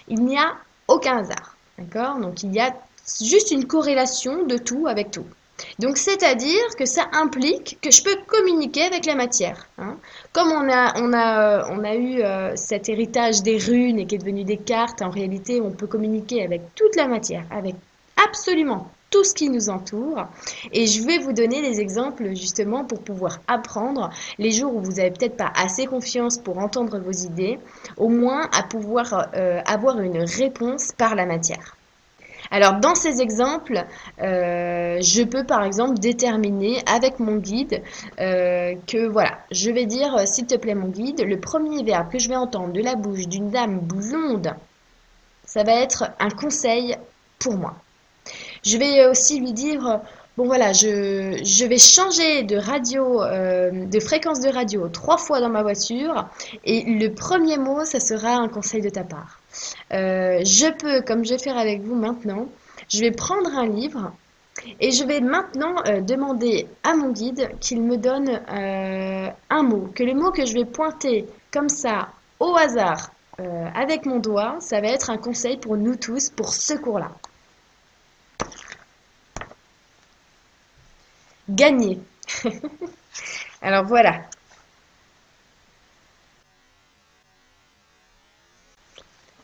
Il 0.09 0.22
n'y 0.24 0.37
a 0.37 0.53
aucun 0.87 1.18
hasard, 1.18 1.57
d'accord? 1.79 2.18
Donc, 2.18 2.42
il 2.42 2.55
y 2.55 2.61
a 2.61 2.74
juste 3.22 3.50
une 3.50 3.66
corrélation 3.66 4.44
de 4.44 4.59
tout 4.59 4.87
avec 4.87 5.11
tout. 5.11 5.26
Donc, 5.79 5.98
c'est-à-dire 5.98 6.62
que 6.79 6.87
ça 6.87 7.09
implique 7.12 7.79
que 7.83 7.90
je 7.90 8.03
peux 8.03 8.16
communiquer 8.26 8.83
avec 8.83 9.07
la 9.07 9.14
matière. 9.14 9.66
hein. 9.79 9.96
Comme 10.32 10.52
on 10.52 10.68
a, 10.70 10.92
on 11.00 11.12
a, 11.12 11.40
euh, 11.40 11.64
on 11.70 11.82
a 11.82 11.94
eu 11.96 12.22
euh, 12.22 12.52
cet 12.54 12.88
héritage 12.88 13.42
des 13.42 13.58
runes 13.58 13.98
et 13.98 14.06
qui 14.06 14.14
est 14.14 14.18
devenu 14.18 14.44
des 14.44 14.58
cartes, 14.58 15.02
en 15.02 15.10
réalité, 15.10 15.60
on 15.60 15.72
peut 15.72 15.88
communiquer 15.88 16.44
avec 16.44 16.62
toute 16.76 16.94
la 16.94 17.08
matière, 17.08 17.44
avec 17.50 17.74
absolument 18.16 18.88
tout 19.10 19.24
ce 19.24 19.34
qui 19.34 19.50
nous 19.50 19.70
entoure. 19.70 20.28
Et 20.72 20.86
je 20.86 21.02
vais 21.02 21.18
vous 21.18 21.32
donner 21.32 21.62
des 21.62 21.80
exemples 21.80 22.28
justement 22.28 22.84
pour 22.84 23.00
pouvoir 23.00 23.40
apprendre 23.48 24.10
les 24.38 24.52
jours 24.52 24.74
où 24.76 24.80
vous 24.80 24.92
n'avez 24.92 25.10
peut-être 25.10 25.36
pas 25.36 25.52
assez 25.56 25.86
confiance 25.86 26.38
pour 26.38 26.58
entendre 26.58 27.00
vos 27.00 27.10
idées, 27.10 27.58
au 27.96 28.08
moins 28.08 28.48
à 28.56 28.62
pouvoir 28.62 29.30
euh, 29.34 29.60
avoir 29.66 30.00
une 30.00 30.22
réponse 30.22 30.92
par 30.96 31.16
la 31.16 31.26
matière. 31.26 31.76
Alors, 32.50 32.74
dans 32.81 32.94
ces 32.94 33.20
exemples, 33.20 33.85
euh, 34.22 34.98
je 35.00 35.22
peux 35.22 35.44
par 35.44 35.62
exemple 35.62 35.98
déterminer 35.98 36.83
avec 36.87 37.18
mon 37.20 37.37
guide 37.37 37.83
euh, 38.18 38.74
que 38.87 39.07
voilà, 39.07 39.38
je 39.50 39.70
vais 39.70 39.87
dire, 39.87 40.16
euh, 40.16 40.26
s'il 40.26 40.46
te 40.46 40.57
plaît, 40.57 40.74
mon 40.74 40.88
guide, 40.88 41.20
le 41.20 41.38
premier 41.38 41.83
verbe 41.83 42.11
que 42.11 42.18
je 42.18 42.29
vais 42.29 42.37
entendre 42.37 42.72
de 42.72 42.83
la 42.83 42.94
bouche 42.94 43.29
d'une 43.29 43.50
dame 43.50 43.81
blonde, 43.81 44.55
ça 45.44 45.62
va 45.62 45.72
être 45.72 46.11
un 46.18 46.31
conseil 46.31 46.96
pour 47.38 47.55
moi. 47.55 47.74
Je 48.64 48.76
vais 48.76 49.07
aussi 49.07 49.40
lui 49.40 49.53
dire, 49.53 50.00
bon 50.37 50.46
voilà, 50.46 50.72
je, 50.72 51.66
vais 51.66 51.79
changer 51.79 52.42
de 52.42 52.57
radio, 52.57 53.20
de 53.24 54.00
fréquence 54.00 54.40
de 54.40 54.48
radio 54.48 54.88
trois 54.88 55.16
fois 55.16 55.40
dans 55.40 55.48
ma 55.48 55.62
voiture, 55.62 56.29
et 56.64 56.85
le 56.85 57.09
premier 57.09 57.57
mot, 57.57 57.85
ça 57.85 57.98
sera 57.98 58.35
un 58.35 58.48
conseil 58.48 58.83
de 58.83 58.90
ta 58.90 59.03
part. 59.03 59.39
Euh, 59.92 60.40
je 60.44 60.72
peux, 60.72 61.02
comme 61.02 61.24
je 61.24 61.30
vais 61.30 61.38
faire 61.38 61.58
avec 61.58 61.82
vous 61.82 61.94
maintenant, 61.94 62.48
je 62.88 63.00
vais 63.00 63.10
prendre 63.10 63.50
un 63.56 63.66
livre 63.66 64.12
et 64.80 64.90
je 64.90 65.04
vais 65.04 65.20
maintenant 65.20 65.74
euh, 65.86 66.00
demander 66.00 66.66
à 66.82 66.94
mon 66.94 67.10
guide 67.10 67.50
qu'il 67.60 67.82
me 67.82 67.96
donne 67.96 68.28
euh, 68.28 69.28
un 69.50 69.62
mot, 69.62 69.90
que 69.94 70.02
le 70.02 70.14
mot 70.14 70.30
que 70.30 70.44
je 70.44 70.54
vais 70.54 70.64
pointer 70.64 71.26
comme 71.52 71.68
ça 71.68 72.08
au 72.38 72.56
hasard 72.56 73.10
avec 73.74 74.04
mon 74.04 74.18
doigt, 74.18 74.56
ça 74.60 74.82
va 74.82 74.88
être 74.88 75.08
un 75.08 75.16
conseil 75.16 75.56
pour 75.56 75.78
nous 75.78 75.96
tous 75.96 76.28
pour 76.28 76.52
ce 76.52 76.74
cours-là. 76.74 77.10
Gagner. 81.48 81.98
Alors 83.62 83.86
voilà, 83.86 84.20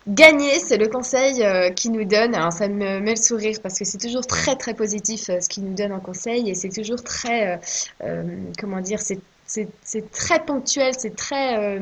Gagner, 0.09 0.61
c'est 0.61 0.77
le 0.77 0.87
conseil 0.87 1.43
euh, 1.43 1.71
qui 1.71 1.91
nous 1.91 2.05
donne. 2.05 2.35
Alors 2.35 2.53
ça 2.53 2.69
me 2.69 3.01
met 3.01 3.11
le 3.11 3.17
sourire 3.17 3.59
parce 3.61 3.77
que 3.77 3.85
c'est 3.85 3.99
toujours 3.99 4.25
très 4.25 4.55
très 4.55 4.73
positif 4.73 5.29
euh, 5.31 5.41
ce 5.41 5.49
qu'il 5.49 5.65
nous 5.65 5.75
donne 5.75 5.93
en 5.93 5.99
conseil. 5.99 6.49
Et 6.49 6.55
c'est 6.55 6.69
toujours 6.69 7.03
très, 7.03 7.61
euh, 8.05 8.27
comment 8.59 8.81
dire, 8.81 9.01
c'est 9.01 10.11
très 10.13 10.45
ponctuel, 10.45 10.95
c'est 10.97 11.17
très, 11.17 11.79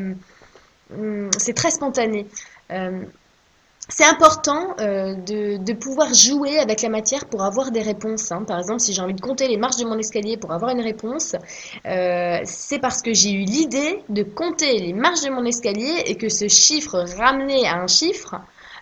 hum, 0.91 1.31
c'est 1.39 1.55
très 1.55 1.71
spontané 1.71 2.27
c'est 3.89 4.05
important 4.05 4.75
euh, 4.81 5.15
de, 5.15 5.73
pouvoir 5.75 6.15
jouer 6.15 6.59
avec 6.59 6.81
la 6.81 6.89
matière 6.89 7.27
pour 7.27 7.43
avoir 7.43 7.71
des 7.71 7.83
réponses. 7.83 8.33
Hein. 8.33 8.45
Par 8.47 8.59
exemple, 8.59 8.81
si 8.81 8.95
j'ai 8.95 9.03
envie 9.03 9.15
de 9.15 9.21
compter 9.21 9.47
les 9.47 9.59
marches 9.59 9.77
de 9.77 9.85
mon 9.85 9.99
escalier 9.99 10.37
pour 10.37 10.53
avoir 10.53 10.71
une 10.71 10.81
réponse, 10.81 11.37
euh, 11.87 12.39
c'est 12.45 12.79
parce 12.79 13.03
que 13.03 13.13
j'ai 13.13 13.33
eu 13.33 13.45
l'idée 13.45 14.03
de 14.09 14.23
compter 14.23 14.79
les 14.79 14.95
marches 14.95 15.23
de 15.23 15.31
mon 15.31 15.45
escalier 15.45 16.03
et 16.07 16.17
que 16.17 16.29
ce 16.29 16.49
chiffre 16.49 17.05
ramené 17.19 17.67
à 17.67 17.77
un 17.77 17.87
chiffre 17.87 18.37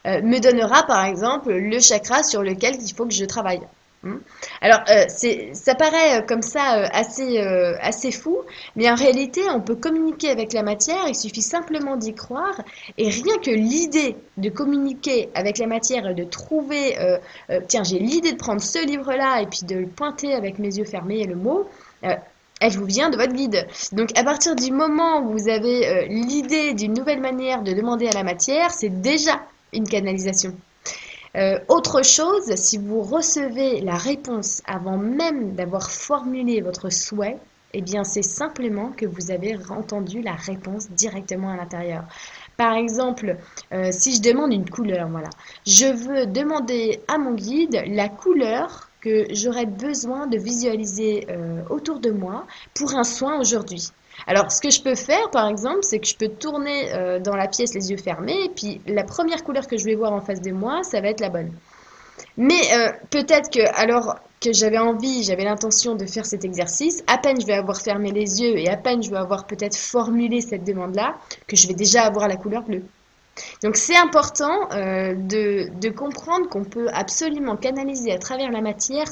euh, 0.06 0.22
me 0.22 0.38
donnera 0.38 0.84
par 0.84 1.04
exemple 1.04 1.52
le 1.52 1.80
chakra 1.80 2.22
sur 2.22 2.42
lequel 2.42 2.76
il 2.80 2.94
faut 2.94 3.06
que 3.06 3.14
je 3.14 3.24
travaille. 3.24 3.62
Hmm. 4.04 4.16
Alors, 4.60 4.80
euh, 4.90 5.04
ça 5.52 5.76
paraît 5.76 6.18
euh, 6.18 6.22
comme 6.22 6.42
ça 6.42 6.78
euh, 6.78 6.88
assez, 6.92 7.38
assez 7.80 8.10
fou, 8.10 8.38
mais 8.74 8.90
en 8.90 8.96
réalité, 8.96 9.42
on 9.54 9.60
peut 9.60 9.76
communiquer 9.76 10.30
avec 10.30 10.52
la 10.52 10.64
matière, 10.64 11.06
il 11.06 11.14
suffit 11.14 11.42
simplement 11.42 11.96
d'y 11.96 12.12
croire, 12.12 12.60
et 12.98 13.08
rien 13.08 13.38
que 13.38 13.50
l'idée 13.50 14.16
de 14.38 14.50
communiquer 14.50 15.30
avec 15.34 15.58
la 15.58 15.66
matière 15.68 16.14
de 16.14 16.24
trouver, 16.24 16.96
tiens, 17.68 17.84
j'ai 17.84 17.98
l'idée 17.98 18.32
de 18.32 18.36
prendre 18.36 18.60
ce 18.60 18.84
livre-là 18.84 19.42
et 19.42 19.46
puis 19.46 19.60
de 19.62 19.76
le 19.76 19.86
pointer 19.86 20.34
avec 20.34 20.58
mes 20.58 20.76
yeux 20.76 20.84
fermés 20.84 21.20
et 21.20 21.26
le 21.26 21.36
mot, 21.36 21.68
elle 22.02 22.72
vous 22.72 22.84
vient 22.84 23.10
de 23.10 23.16
votre 23.16 23.32
guide. 23.32 23.66
Donc 23.92 24.16
à 24.18 24.24
partir 24.24 24.56
du 24.56 24.72
moment 24.72 25.20
où 25.20 25.32
vous 25.32 25.48
avez 25.48 26.06
l'idée 26.08 26.74
d'une 26.74 26.94
nouvelle 26.94 27.20
manière 27.20 27.62
de 27.62 27.72
demander 27.72 28.08
à 28.08 28.12
la 28.12 28.24
matière, 28.24 28.70
c'est 28.70 29.00
déjà 29.00 29.40
une 29.72 29.88
canalisation. 29.88 30.54
Euh, 31.34 31.58
autre 31.68 32.04
chose, 32.04 32.54
si 32.56 32.76
vous 32.76 33.00
recevez 33.00 33.80
la 33.80 33.96
réponse 33.96 34.62
avant 34.66 34.98
même 34.98 35.54
d'avoir 35.54 35.90
formulé 35.90 36.60
votre 36.60 36.90
souhait, 36.90 37.38
eh 37.72 37.80
bien 37.80 38.04
c'est 38.04 38.22
simplement 38.22 38.92
que 38.92 39.06
vous 39.06 39.30
avez 39.30 39.56
entendu 39.70 40.20
la 40.20 40.34
réponse 40.34 40.90
directement 40.90 41.50
à 41.50 41.56
l'intérieur. 41.56 42.04
Par 42.58 42.74
exemple, 42.74 43.38
euh, 43.72 43.88
si 43.92 44.14
je 44.14 44.20
demande 44.20 44.52
une 44.52 44.68
couleur, 44.68 45.08
voilà, 45.08 45.30
je 45.66 45.86
veux 45.86 46.26
demander 46.26 47.00
à 47.08 47.16
mon 47.16 47.34
guide 47.34 47.82
la 47.86 48.10
couleur 48.10 48.90
que 49.00 49.26
j'aurais 49.32 49.66
besoin 49.66 50.26
de 50.26 50.36
visualiser 50.36 51.26
euh, 51.30 51.62
autour 51.70 51.98
de 51.98 52.10
moi 52.10 52.46
pour 52.74 52.94
un 52.94 53.04
soin 53.04 53.40
aujourd'hui. 53.40 53.90
Alors, 54.26 54.52
ce 54.52 54.60
que 54.60 54.70
je 54.70 54.82
peux 54.82 54.94
faire, 54.94 55.30
par 55.30 55.48
exemple, 55.48 55.80
c'est 55.82 55.98
que 55.98 56.06
je 56.06 56.16
peux 56.16 56.28
tourner 56.28 56.92
euh, 56.92 57.18
dans 57.18 57.36
la 57.36 57.48
pièce 57.48 57.74
les 57.74 57.90
yeux 57.90 57.96
fermés, 57.96 58.44
et 58.44 58.48
puis 58.48 58.80
la 58.86 59.04
première 59.04 59.42
couleur 59.42 59.66
que 59.66 59.76
je 59.76 59.84
vais 59.84 59.94
voir 59.94 60.12
en 60.12 60.20
face 60.20 60.40
de 60.40 60.52
moi, 60.52 60.82
ça 60.82 61.00
va 61.00 61.08
être 61.08 61.20
la 61.20 61.28
bonne. 61.28 61.52
Mais 62.36 62.60
euh, 62.74 62.92
peut-être 63.10 63.50
que, 63.50 63.60
alors 63.74 64.16
que 64.40 64.52
j'avais 64.52 64.78
envie, 64.78 65.22
j'avais 65.22 65.44
l'intention 65.44 65.94
de 65.94 66.06
faire 66.06 66.26
cet 66.26 66.44
exercice, 66.44 67.02
à 67.06 67.18
peine 67.18 67.40
je 67.40 67.46
vais 67.46 67.54
avoir 67.54 67.80
fermé 67.80 68.10
les 68.10 68.42
yeux 68.42 68.58
et 68.58 68.68
à 68.68 68.76
peine 68.76 69.02
je 69.02 69.10
vais 69.10 69.16
avoir 69.16 69.46
peut-être 69.46 69.76
formulé 69.76 70.40
cette 70.40 70.64
demande-là, 70.64 71.16
que 71.46 71.56
je 71.56 71.68
vais 71.68 71.74
déjà 71.74 72.02
avoir 72.02 72.28
la 72.28 72.36
couleur 72.36 72.62
bleue. 72.62 72.82
Donc 73.62 73.76
c'est 73.76 73.96
important 73.96 74.68
euh, 74.72 75.14
de, 75.14 75.68
de 75.80 75.88
comprendre 75.90 76.48
qu'on 76.48 76.64
peut 76.64 76.88
absolument 76.92 77.56
canaliser 77.56 78.12
à 78.12 78.18
travers 78.18 78.50
la 78.50 78.60
matière 78.60 79.06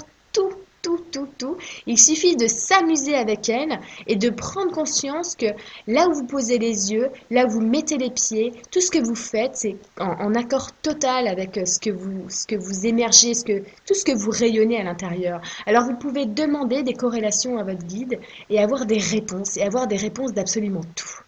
tout 0.83 1.01
tout, 1.11 1.29
tout. 1.39 1.57
Il 1.87 1.99
suffit 1.99 2.37
de 2.37 2.47
s'amuser 2.47 3.15
avec 3.15 3.49
elle 3.49 3.81
et 4.07 4.17
de 4.17 4.31
prendre 4.31 4.73
conscience 4.73 5.35
que 5.35 5.47
là 5.87 6.09
où 6.09 6.15
vous 6.15 6.27
posez 6.27 6.59
les 6.59 6.93
yeux, 6.93 7.11
là 7.31 7.47
où 7.47 7.51
vous 7.51 7.61
mettez 7.61 7.99
les 7.99 8.11
pieds, 8.11 8.53
tout 8.71 8.81
ce 8.81 8.91
que 8.91 8.99
vous 8.99 9.15
faites, 9.15 9.57
c'est 9.57 9.77
en, 9.99 10.35
accord 10.35 10.73
total 10.83 11.27
avec 11.27 11.59
euh, 11.59 11.65
ce 11.65 11.79
que 11.79 11.91
vous, 11.91 12.29
ce 12.29 12.47
que 12.47 12.57
vous 12.57 12.87
émergez, 12.87 13.35
ce 13.35 13.45
que, 13.45 13.63
tout 13.87 13.95
ce 13.95 14.05
que 14.05 14.13
vous 14.13 14.31
rayonnez 14.31 14.81
à 14.81 14.85
l'intérieur. 14.85 15.41
Alors 15.67 15.85
vous 15.85 15.97
pouvez 15.97 16.27
demander 16.27 16.83
des 16.83 16.95
corrélations 16.95 17.59
à 17.59 17.65
votre 17.65 17.85
guide 17.85 18.21
et 18.49 18.61
avoir 18.61 18.87
des 18.87 18.99
réponses, 18.99 19.57
et 19.57 19.63
avoir 19.63 19.87
des 19.87 19.97
réponses 19.97 20.33
d'absolument 20.33 20.83
tout. 20.95 21.21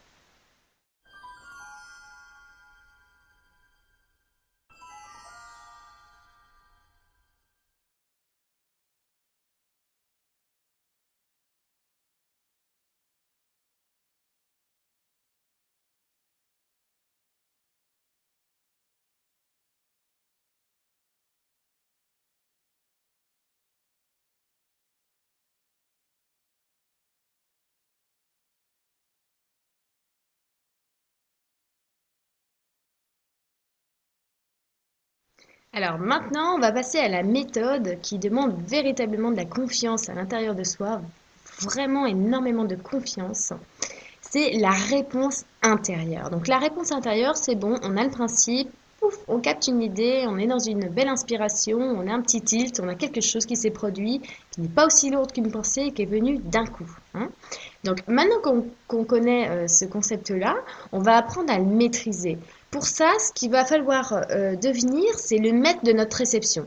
Alors 35.75 35.99
maintenant, 35.99 36.57
on 36.57 36.59
va 36.59 36.71
passer 36.71 36.99
à 36.99 37.09
la 37.09 37.23
méthode 37.23 37.99
qui 38.03 38.19
demande 38.19 38.61
véritablement 38.67 39.31
de 39.31 39.37
la 39.37 39.47
confiance 39.47 40.11
à 40.11 40.15
l'intérieur 40.15 40.55
de 40.55 40.65
soi, 40.65 41.01
vraiment 41.63 42.05
énormément 42.05 42.65
de 42.65 42.77
confiance. 42.77 43.55
C'est 44.21 44.53
la 44.53 44.73
réponse 44.73 45.47
intérieure. 45.63 46.29
Donc 46.29 46.47
la 46.47 46.59
réponse 46.59 46.93
intérieure, 46.93 47.39
c'est 47.39 47.55
bon, 47.55 47.79
on 47.83 47.97
a 47.97 48.05
le 48.05 48.11
principe, 48.11 48.69
on 49.29 49.41
capte 49.41 49.67
une 49.69 49.83
idée, 49.83 50.25
on 50.29 50.39
est 50.39 50.47
dans 50.47 50.59
une 50.59 50.89
belle 50.89 51.09
inspiration, 51.09 51.79
on 51.79 52.07
a 52.07 52.13
un 52.13 52.21
petit 52.21 52.41
tilt, 52.41 52.81
on 52.81 52.89
a 52.89 52.95
quelque 52.95 53.21
chose 53.21 53.47
qui 53.47 53.57
s'est 53.57 53.71
produit, 53.71 54.21
qui 54.51 54.61
n'est 54.61 54.69
pas 54.69 54.87
aussi 54.87 55.11
lourd 55.11 55.27
qu'une 55.27 55.51
pensée 55.51 55.83
et 55.83 55.93
qui 55.93 56.03
est 56.03 56.07
venu 56.07 56.39
d'un 56.39 56.67
coup. 56.67 56.91
Hein. 57.15 57.29
Donc 57.85 57.99
maintenant 58.07 58.41
qu'on 58.87 59.05
connaît 59.05 59.49
euh, 59.49 59.69
ce 59.69 59.85
concept-là, 59.85 60.57
on 60.93 61.01
va 61.01 61.17
apprendre 61.17 61.53
à 61.53 61.59
le 61.59 61.65
maîtriser. 61.65 62.39
Pour 62.71 62.87
ça, 62.87 63.11
ce 63.19 63.33
qu'il 63.33 63.51
va 63.51 63.65
falloir 63.65 64.13
euh, 64.13 64.57
devenir, 64.57 65.19
c'est 65.19 65.39
le 65.39 65.53
maître 65.53 65.85
de 65.85 65.93
notre 65.93 66.17
réception. 66.17 66.67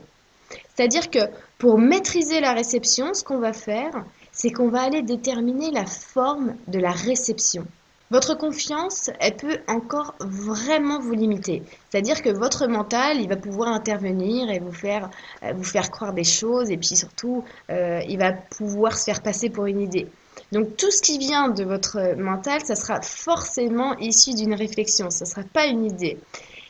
C'est-à-dire 0.74 1.10
que 1.10 1.18
pour 1.58 1.78
maîtriser 1.78 2.40
la 2.40 2.52
réception, 2.52 3.14
ce 3.14 3.24
qu'on 3.24 3.38
va 3.38 3.52
faire, 3.52 4.04
c'est 4.30 4.50
qu'on 4.50 4.68
va 4.68 4.82
aller 4.82 5.02
déterminer 5.02 5.70
la 5.70 5.86
forme 5.86 6.54
de 6.68 6.78
la 6.78 6.92
réception. 6.92 7.66
Votre 8.10 8.34
confiance, 8.34 9.10
elle 9.18 9.36
peut 9.36 9.58
encore 9.66 10.14
vraiment 10.20 11.00
vous 11.00 11.12
limiter. 11.12 11.62
C'est-à-dire 11.90 12.22
que 12.22 12.30
votre 12.30 12.68
mental, 12.68 13.20
il 13.20 13.28
va 13.28 13.36
pouvoir 13.36 13.68
intervenir 13.68 14.48
et 14.48 14.60
vous 14.60 14.72
faire, 14.72 15.10
euh, 15.42 15.52
vous 15.54 15.64
faire 15.64 15.90
croire 15.90 16.12
des 16.12 16.24
choses 16.24 16.70
et 16.70 16.76
puis 16.76 16.96
surtout, 16.96 17.44
euh, 17.70 18.00
il 18.08 18.18
va 18.18 18.32
pouvoir 18.32 18.96
se 18.96 19.04
faire 19.04 19.22
passer 19.22 19.50
pour 19.50 19.66
une 19.66 19.80
idée. 19.80 20.06
Donc 20.52 20.76
tout 20.76 20.90
ce 20.90 21.02
qui 21.02 21.18
vient 21.18 21.48
de 21.48 21.64
votre 21.64 22.14
mental, 22.16 22.60
ça 22.64 22.76
sera 22.76 23.00
forcément 23.00 23.96
issu 23.98 24.34
d'une 24.34 24.54
réflexion, 24.54 25.10
ça 25.10 25.24
ne 25.24 25.30
sera 25.30 25.42
pas 25.42 25.66
une 25.66 25.84
idée. 25.84 26.18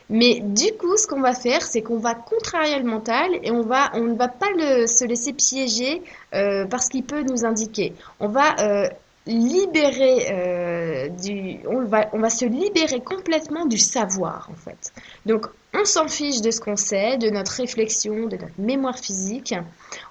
Mais 0.09 0.39
du 0.39 0.71
coup, 0.73 0.95
ce 0.95 1.05
qu'on 1.05 1.19
va 1.19 1.33
faire, 1.33 1.61
c'est 1.61 1.81
qu'on 1.81 1.97
va 1.97 2.15
contrarier 2.15 2.79
le 2.79 2.85
mental 2.85 3.29
et 3.43 3.51
on, 3.51 3.61
va, 3.61 3.91
on 3.93 4.03
ne 4.03 4.15
va 4.15 4.29
pas 4.29 4.49
le, 4.55 4.87
se 4.87 5.03
laisser 5.03 5.33
piéger 5.33 6.01
euh, 6.33 6.65
parce 6.65 6.87
qu'il 6.87 7.03
peut 7.03 7.23
nous 7.23 7.45
indiquer. 7.45 7.93
On 8.19 8.29
va 8.29 8.55
euh, 8.59 8.87
libérer 9.27 10.27
euh, 10.31 11.09
du, 11.09 11.59
on 11.67 11.85
va, 11.85 12.29
se 12.29 12.45
libérer 12.45 13.01
complètement 13.01 13.65
du 13.65 13.77
savoir 13.77 14.49
en 14.51 14.55
fait. 14.55 14.91
Donc 15.25 15.45
on 15.73 15.85
s'en 15.85 16.07
fiche 16.07 16.41
de 16.41 16.49
ce 16.49 16.59
qu'on 16.59 16.75
sait, 16.75 17.17
de 17.17 17.29
notre 17.29 17.51
réflexion, 17.51 18.25
de 18.25 18.37
notre 18.37 18.59
mémoire 18.59 18.97
physique. 18.97 19.53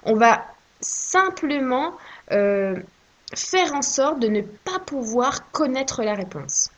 On 0.03 0.15
va 0.15 0.45
simplement 0.79 1.93
faire 2.29 3.73
en 3.73 3.81
sorte 3.81 4.19
de 4.19 4.27
ne 4.27 4.41
pas 4.41 4.79
pouvoir 4.85 5.51
connaître 5.51 6.03
la 6.03 6.13
réponse. 6.13 6.69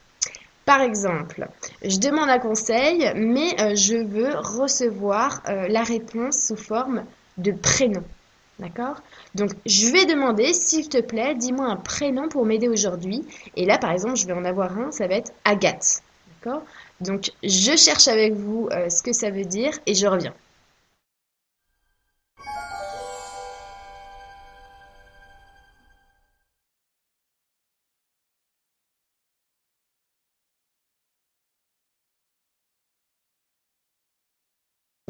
Par 0.65 0.81
exemple, 0.81 1.47
je 1.83 1.97
demande 1.97 2.29
un 2.29 2.37
conseil, 2.37 3.11
mais 3.15 3.59
euh, 3.59 3.75
je 3.75 3.95
veux 3.95 4.35
recevoir 4.37 5.41
euh, 5.49 5.67
la 5.67 5.81
réponse 5.81 6.45
sous 6.47 6.55
forme 6.55 7.05
de 7.37 7.51
prénom. 7.51 8.03
D'accord? 8.59 9.01
Donc, 9.35 9.51
je 9.65 9.87
vais 9.87 10.05
demander, 10.05 10.53
s'il 10.53 10.89
te 10.89 10.99
plaît, 10.99 11.33
dis-moi 11.33 11.65
un 11.65 11.77
prénom 11.77 12.27
pour 12.27 12.45
m'aider 12.45 12.67
aujourd'hui. 12.67 13.25
Et 13.55 13.65
là, 13.65 13.77
par 13.77 13.91
exemple, 13.91 14.17
je 14.17 14.27
vais 14.27 14.33
en 14.33 14.43
avoir 14.43 14.77
un, 14.77 14.91
ça 14.91 15.07
va 15.07 15.15
être 15.15 15.31
Agathe. 15.45 16.03
D'accord? 16.27 16.63
Donc, 16.99 17.31
je 17.41 17.75
cherche 17.77 18.07
avec 18.09 18.33
vous 18.33 18.67
euh, 18.71 18.89
ce 18.89 19.01
que 19.01 19.13
ça 19.13 19.29
veut 19.29 19.45
dire 19.45 19.71
et 19.85 19.95
je 19.95 20.05
reviens. 20.07 20.33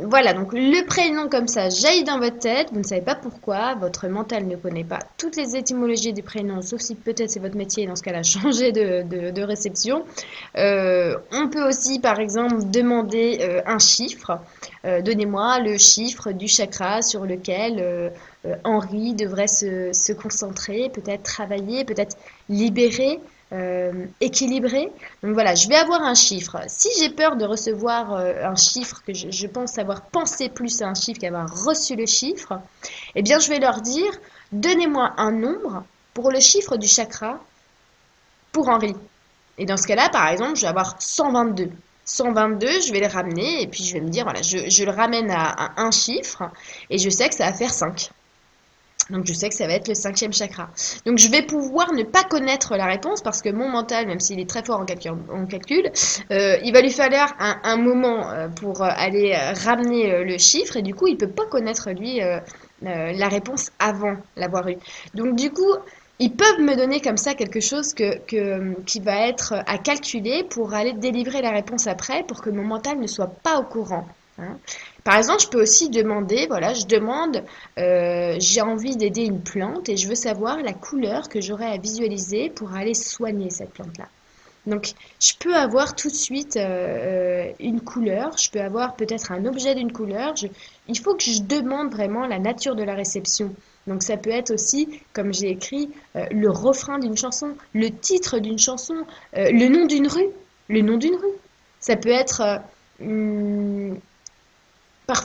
Voilà, 0.09 0.33
donc 0.33 0.53
le 0.53 0.87
prénom 0.87 1.29
comme 1.29 1.47
ça 1.47 1.69
jaillit 1.69 2.03
dans 2.03 2.17
votre 2.17 2.39
tête, 2.39 2.69
vous 2.71 2.79
ne 2.79 2.83
savez 2.83 3.01
pas 3.01 3.13
pourquoi, 3.13 3.75
votre 3.75 4.07
mental 4.07 4.47
ne 4.47 4.55
connaît 4.55 4.83
pas 4.83 4.97
toutes 5.19 5.35
les 5.35 5.55
étymologies 5.55 6.13
du 6.13 6.23
prénom, 6.23 6.63
sauf 6.63 6.81
si 6.81 6.95
peut-être 6.95 7.29
c'est 7.29 7.39
votre 7.39 7.55
métier, 7.55 7.85
dans 7.85 7.95
ce 7.95 8.01
cas-là, 8.01 8.23
changer 8.23 8.71
de, 8.71 9.41
réception. 9.43 10.05
Euh, 10.57 11.15
on 11.31 11.47
peut 11.49 11.63
aussi, 11.63 11.99
par 11.99 12.19
exemple, 12.19 12.71
demander 12.71 13.37
euh, 13.41 13.61
un 13.67 13.77
chiffre. 13.77 14.39
Euh, 14.83 15.03
donnez-moi 15.03 15.59
le 15.59 15.77
chiffre 15.77 16.31
du 16.31 16.47
chakra 16.47 17.03
sur 17.03 17.25
lequel 17.25 18.11
Henri 18.63 19.13
devrait 19.13 19.45
se, 19.45 19.93
se 19.93 20.11
concentrer, 20.11 20.89
peut-être 20.91 21.21
travailler, 21.21 21.85
peut-être 21.85 22.17
libérer. 22.49 23.19
Euh, 23.51 24.05
équilibré. 24.21 24.91
Donc 25.23 25.33
voilà, 25.33 25.55
je 25.55 25.67
vais 25.67 25.75
avoir 25.75 26.03
un 26.03 26.13
chiffre. 26.13 26.57
Si 26.67 26.87
j'ai 26.99 27.09
peur 27.09 27.35
de 27.35 27.45
recevoir 27.45 28.13
euh, 28.13 28.43
un 28.43 28.55
chiffre, 28.55 29.01
que 29.03 29.11
je, 29.11 29.47
pense 29.47 29.79
avoir 29.79 30.03
pensé 30.03 30.49
plus 30.49 30.83
à 30.83 30.87
un 30.87 30.93
chiffre 30.93 31.19
qu'avoir 31.19 31.65
reçu 31.65 31.95
le 31.95 32.05
chiffre, 32.05 32.61
eh 33.15 33.23
bien 33.23 33.39
je 33.39 33.49
vais 33.49 33.57
leur 33.57 33.81
dire, 33.81 34.11
donnez-moi 34.51 35.13
un 35.17 35.31
nombre 35.31 35.83
pour 36.13 36.31
le 36.31 36.39
chiffre 36.39 36.77
du 36.77 36.85
chakra 36.85 37.39
pour 38.51 38.69
Henri. 38.69 38.95
Et 39.57 39.65
dans 39.65 39.77
ce 39.77 39.87
cas-là, 39.87 40.09
par 40.09 40.27
exemple, 40.27 40.55
je 40.55 40.61
vais 40.61 40.67
avoir 40.67 41.01
122. 41.01 41.71
122, 42.05 42.81
je 42.81 42.91
vais 42.91 42.99
le 42.99 43.07
ramener 43.07 43.63
et 43.63 43.67
puis 43.67 43.83
je 43.83 43.93
vais 43.93 44.01
me 44.01 44.09
dire, 44.09 44.25
voilà, 44.25 44.43
je, 44.43 44.83
le 44.83 44.91
ramène 44.91 45.31
à, 45.31 45.49
à, 45.49 45.81
un 45.81 45.89
chiffre 45.89 46.51
et 46.91 46.99
je 46.99 47.09
sais 47.09 47.27
que 47.29 47.35
ça 47.35 47.49
va 47.49 47.53
faire 47.53 47.73
5. 47.73 48.11
Donc 49.09 49.25
je 49.25 49.33
sais 49.33 49.49
que 49.49 49.55
ça 49.55 49.67
va 49.67 49.73
être 49.73 49.87
le 49.87 49.95
cinquième 49.95 50.33
chakra. 50.33 50.69
Donc 51.05 51.17
je 51.17 51.29
vais 51.29 51.41
pouvoir 51.41 51.93
ne 51.93 52.03
pas 52.03 52.23
connaître 52.23 52.75
la 52.75 52.85
réponse 52.85 53.21
parce 53.21 53.41
que 53.41 53.49
mon 53.49 53.69
mental, 53.69 54.07
même 54.07 54.19
s'il 54.19 54.39
est 54.39 54.49
très 54.49 54.63
fort 54.63 54.79
en 54.79 55.45
calcul, 55.45 55.91
euh, 56.31 56.57
il 56.63 56.73
va 56.73 56.81
lui 56.81 56.91
falloir 56.91 57.35
un, 57.39 57.77
moment 57.77 58.29
euh, 58.29 58.47
pour 58.47 58.81
euh, 58.81 58.89
aller 58.89 59.35
ramener 59.65 60.23
le 60.23 60.37
chiffre 60.37 60.77
et 60.77 60.81
du 60.81 60.93
coup 60.93 61.07
il 61.07 61.17
peut 61.17 61.29
pas 61.29 61.45
connaître 61.45 61.91
lui 61.91 62.19
la 62.81 63.27
réponse 63.27 63.71
avant 63.79 64.15
l'avoir 64.35 64.67
eu. 64.69 64.77
Donc 65.13 65.35
du 65.35 65.51
coup 65.51 65.75
ils 66.19 66.33
peuvent 66.33 66.59
me 66.59 66.75
donner 66.75 66.99
comme 67.01 67.17
ça 67.17 67.33
quelque 67.33 67.61
chose 67.61 67.93
que, 67.93 68.81
qui 68.83 68.99
va 68.99 69.27
être 69.27 69.53
à 69.65 69.77
calculer 69.77 70.43
pour 70.43 70.73
aller 70.73 70.93
délivrer 70.93 71.41
la 71.41 71.51
réponse 71.51 71.87
après 71.87 72.23
pour 72.23 72.41
que 72.41 72.49
mon 72.49 72.63
mental 72.63 72.99
ne 72.99 73.07
soit 73.07 73.31
pas 73.41 73.57
au 73.59 73.63
courant. 73.63 74.05
Hein. 74.37 74.57
Par 75.03 75.17
exemple, 75.17 75.41
je 75.41 75.47
peux 75.47 75.61
aussi 75.61 75.89
demander, 75.89 76.47
voilà, 76.47 76.73
je 76.73 76.85
demande, 76.85 77.43
euh, 77.77 78.35
j'ai 78.39 78.61
envie 78.61 78.97
d'aider 78.97 79.23
une 79.23 79.41
plante 79.41 79.89
et 79.89 79.97
je 79.97 80.07
veux 80.07 80.15
savoir 80.15 80.61
la 80.61 80.73
couleur 80.73 81.29
que 81.29 81.39
j'aurai 81.41 81.65
à 81.65 81.77
visualiser 81.77 82.49
pour 82.49 82.73
aller 82.73 82.93
soigner 82.93 83.49
cette 83.49 83.71
plante-là. 83.71 84.07
Donc, 84.65 84.91
je 85.21 85.33
peux 85.39 85.55
avoir 85.55 85.95
tout 85.95 86.09
de 86.09 86.15
suite 86.15 86.57
euh, 86.57 87.47
euh, 87.47 87.51
une 87.59 87.79
couleur, 87.81 88.37
je 88.37 88.51
peux 88.51 88.59
avoir 88.59 88.95
peut-être 88.95 89.31
un 89.31 89.45
objet 89.45 89.73
d'une 89.73 89.91
couleur. 89.91 90.35
il 90.87 90.99
faut 90.99 91.15
que 91.15 91.23
je 91.23 91.41
demande 91.41 91.91
vraiment 91.91 92.27
la 92.27 92.39
nature 92.39 92.75
de 92.75 92.83
la 92.83 92.93
réception. 92.93 93.53
Donc, 93.87 94.03
ça 94.03 94.17
peut 94.17 94.29
être 94.29 94.51
aussi, 94.51 95.01
comme 95.13 95.33
j'ai 95.33 95.49
écrit, 95.49 95.89
le 96.13 96.49
refrain 96.51 96.99
d'une 96.99 97.17
chanson, 97.17 97.55
le 97.73 97.89
titre 97.89 98.37
d'une 98.37 98.59
chanson, 98.59 98.93
le 99.33 99.67
nom 99.67 99.85
d'une 99.85 100.07
rue, 100.07 100.29
le 100.67 100.81
nom 100.81 100.97
d'une 100.97 101.15
rue. 101.15 101.37
Ça 101.79 101.95
peut 101.95 102.09
être 102.09 102.61
hum, 103.01 103.98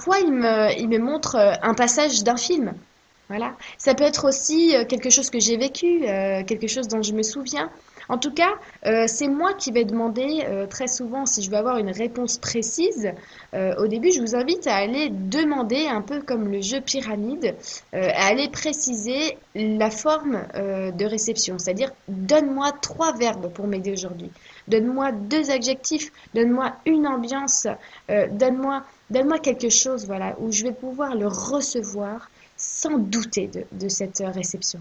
Parfois, 0.04 0.22
il 0.26 0.88
me, 0.88 0.98
montre 0.98 1.36
euh, 1.36 1.54
un 1.62 1.72
passage 1.72 2.24
d'un 2.24 2.36
film. 2.36 2.74
Voilà. 3.28 3.54
Ça 3.78 3.94
peut 3.94 4.04
être 4.04 4.28
aussi 4.28 4.76
euh, 4.76 4.84
quelque 4.84 5.08
chose 5.08 5.30
que 5.30 5.40
j'ai 5.40 5.56
vécu, 5.56 6.06
euh, 6.06 6.44
quelque 6.44 6.66
chose 6.66 6.88
dont 6.88 7.00
je 7.00 7.14
me 7.14 7.22
souviens. 7.22 7.70
En 8.10 8.18
tout 8.18 8.34
cas, 8.34 8.50
c'est 9.06 9.28
moi 9.28 9.54
qui 9.54 9.72
vais 9.72 9.86
demander 9.86 10.46
très 10.68 10.88
souvent 10.88 11.24
si 11.24 11.42
je 11.42 11.50
veux 11.50 11.56
avoir 11.56 11.78
une 11.78 11.90
réponse 11.90 12.36
précise. 12.36 13.10
au 13.54 13.86
début, 13.86 14.12
je 14.12 14.20
vous 14.20 14.36
invite 14.36 14.66
à 14.66 14.74
aller 14.74 15.08
demander, 15.08 15.86
un 15.86 16.02
peu 16.02 16.20
comme 16.20 16.52
le 16.52 16.60
jeu 16.60 16.82
pyramide, 16.82 17.54
à 17.94 18.26
aller 18.26 18.50
préciser 18.50 19.38
la 19.54 19.90
forme 19.90 20.42
de 20.54 21.04
réception. 21.06 21.58
C'est-à-dire, 21.58 21.92
donne-moi 22.08 22.72
trois 22.82 23.16
verbes 23.16 23.50
pour 23.54 23.66
m'aider 23.66 23.92
aujourd'hui. 23.92 24.30
Donne-moi 24.68 25.12
deux 25.12 25.50
adjectifs. 25.50 26.12
Donne-moi 26.34 26.74
une 26.84 27.06
ambiance. 27.06 27.66
donne-moi 28.32 28.84
Donne-moi 29.10 29.38
quelque 29.38 29.68
chose, 29.68 30.06
voilà, 30.06 30.34
où 30.38 30.50
je 30.50 30.62
vais 30.64 30.72
pouvoir 30.72 31.14
le 31.14 31.26
recevoir 31.26 32.30
sans 32.56 32.98
douter 32.98 33.50
de, 33.72 33.88
cette 33.88 34.22
réception. 34.24 34.80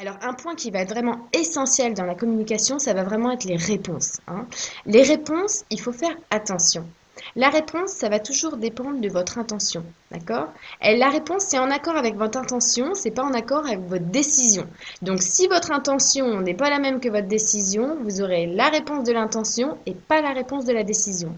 Alors 0.00 0.14
un 0.22 0.32
point 0.32 0.54
qui 0.54 0.70
va 0.70 0.78
être 0.78 0.90
vraiment 0.90 1.26
essentiel 1.32 1.92
dans 1.92 2.04
la 2.04 2.14
communication, 2.14 2.78
ça 2.78 2.94
va 2.94 3.02
vraiment 3.02 3.32
être 3.32 3.42
les 3.42 3.56
réponses. 3.56 4.20
Hein. 4.28 4.46
Les 4.86 5.02
réponses, 5.02 5.64
il 5.70 5.80
faut 5.80 5.90
faire 5.90 6.16
attention. 6.30 6.86
La 7.34 7.48
réponse, 7.48 7.90
ça 7.90 8.08
va 8.08 8.20
toujours 8.20 8.58
dépendre 8.58 9.00
de 9.00 9.08
votre 9.08 9.38
intention, 9.38 9.84
d'accord? 10.12 10.52
La 10.80 11.10
réponse, 11.10 11.46
c'est 11.46 11.58
en 11.58 11.72
accord 11.72 11.96
avec 11.96 12.14
votre 12.14 12.38
intention, 12.38 12.94
c'est 12.94 13.10
pas 13.10 13.24
en 13.24 13.34
accord 13.34 13.66
avec 13.66 13.80
votre 13.80 14.04
décision. 14.04 14.68
Donc 15.02 15.20
si 15.20 15.48
votre 15.48 15.72
intention 15.72 16.40
n'est 16.42 16.54
pas 16.54 16.70
la 16.70 16.78
même 16.78 17.00
que 17.00 17.08
votre 17.08 17.26
décision, 17.26 17.96
vous 18.00 18.22
aurez 18.22 18.46
la 18.46 18.68
réponse 18.68 19.02
de 19.02 19.12
l'intention 19.12 19.78
et 19.86 19.94
pas 19.94 20.22
la 20.22 20.32
réponse 20.32 20.64
de 20.64 20.72
la 20.72 20.84
décision. 20.84 21.34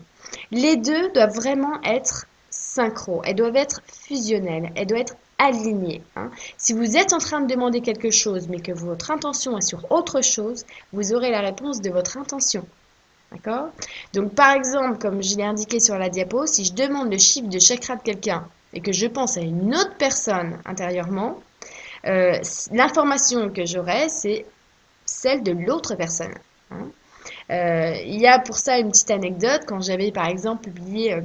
Les 0.51 0.77
deux 0.77 1.11
doivent 1.12 1.35
vraiment 1.35 1.81
être 1.83 2.27
synchro, 2.51 3.23
elles 3.25 3.37
doivent 3.37 3.57
être 3.57 3.81
fusionnelles, 3.87 4.70
elles 4.75 4.87
doivent 4.87 5.01
être 5.01 5.16
aligné. 5.40 6.03
Hein. 6.16 6.31
Si 6.59 6.72
vous 6.72 6.96
êtes 6.96 7.12
en 7.12 7.18
train 7.18 7.40
de 7.40 7.53
demander 7.53 7.81
quelque 7.81 8.11
chose, 8.11 8.48
mais 8.48 8.61
que 8.61 8.72
votre 8.72 9.11
intention 9.11 9.57
est 9.57 9.66
sur 9.66 9.90
autre 9.90 10.20
chose, 10.22 10.64
vous 10.92 11.12
aurez 11.14 11.31
la 11.31 11.40
réponse 11.40 11.81
de 11.81 11.90
votre 11.90 12.18
intention. 12.18 12.64
D'accord? 13.33 13.68
Donc, 14.12 14.35
par 14.35 14.53
exemple, 14.53 14.98
comme 14.98 15.22
je 15.22 15.37
l'ai 15.37 15.44
indiqué 15.44 15.81
sur 15.81 15.96
la 15.96 16.09
diapo, 16.09 16.46
si 16.46 16.64
je 16.64 16.74
demande 16.74 17.11
le 17.11 17.18
chiffre 17.18 17.48
de 17.48 17.59
chakra 17.59 17.96
de 17.96 18.03
quelqu'un 18.03 18.46
et 18.72 18.81
que 18.81 18.92
je 18.92 19.07
pense 19.07 19.37
à 19.37 19.40
une 19.40 19.74
autre 19.74 19.96
personne 19.98 20.59
intérieurement, 20.64 21.40
euh, 22.07 22.38
l'information 22.72 23.50
que 23.50 23.64
j'aurai, 23.64 24.09
c'est 24.09 24.46
celle 25.05 25.42
de 25.42 25.53
l'autre 25.53 25.94
personne. 25.94 26.35
Hein. 26.70 26.88
Euh, 27.50 27.94
il 28.05 28.20
y 28.20 28.26
a 28.26 28.38
pour 28.38 28.57
ça 28.57 28.79
une 28.79 28.90
petite 28.90 29.11
anecdote. 29.11 29.62
Quand 29.66 29.81
j'avais, 29.81 30.12
par 30.12 30.26
exemple, 30.26 30.70
publié 30.70 31.14
euh, 31.14 31.20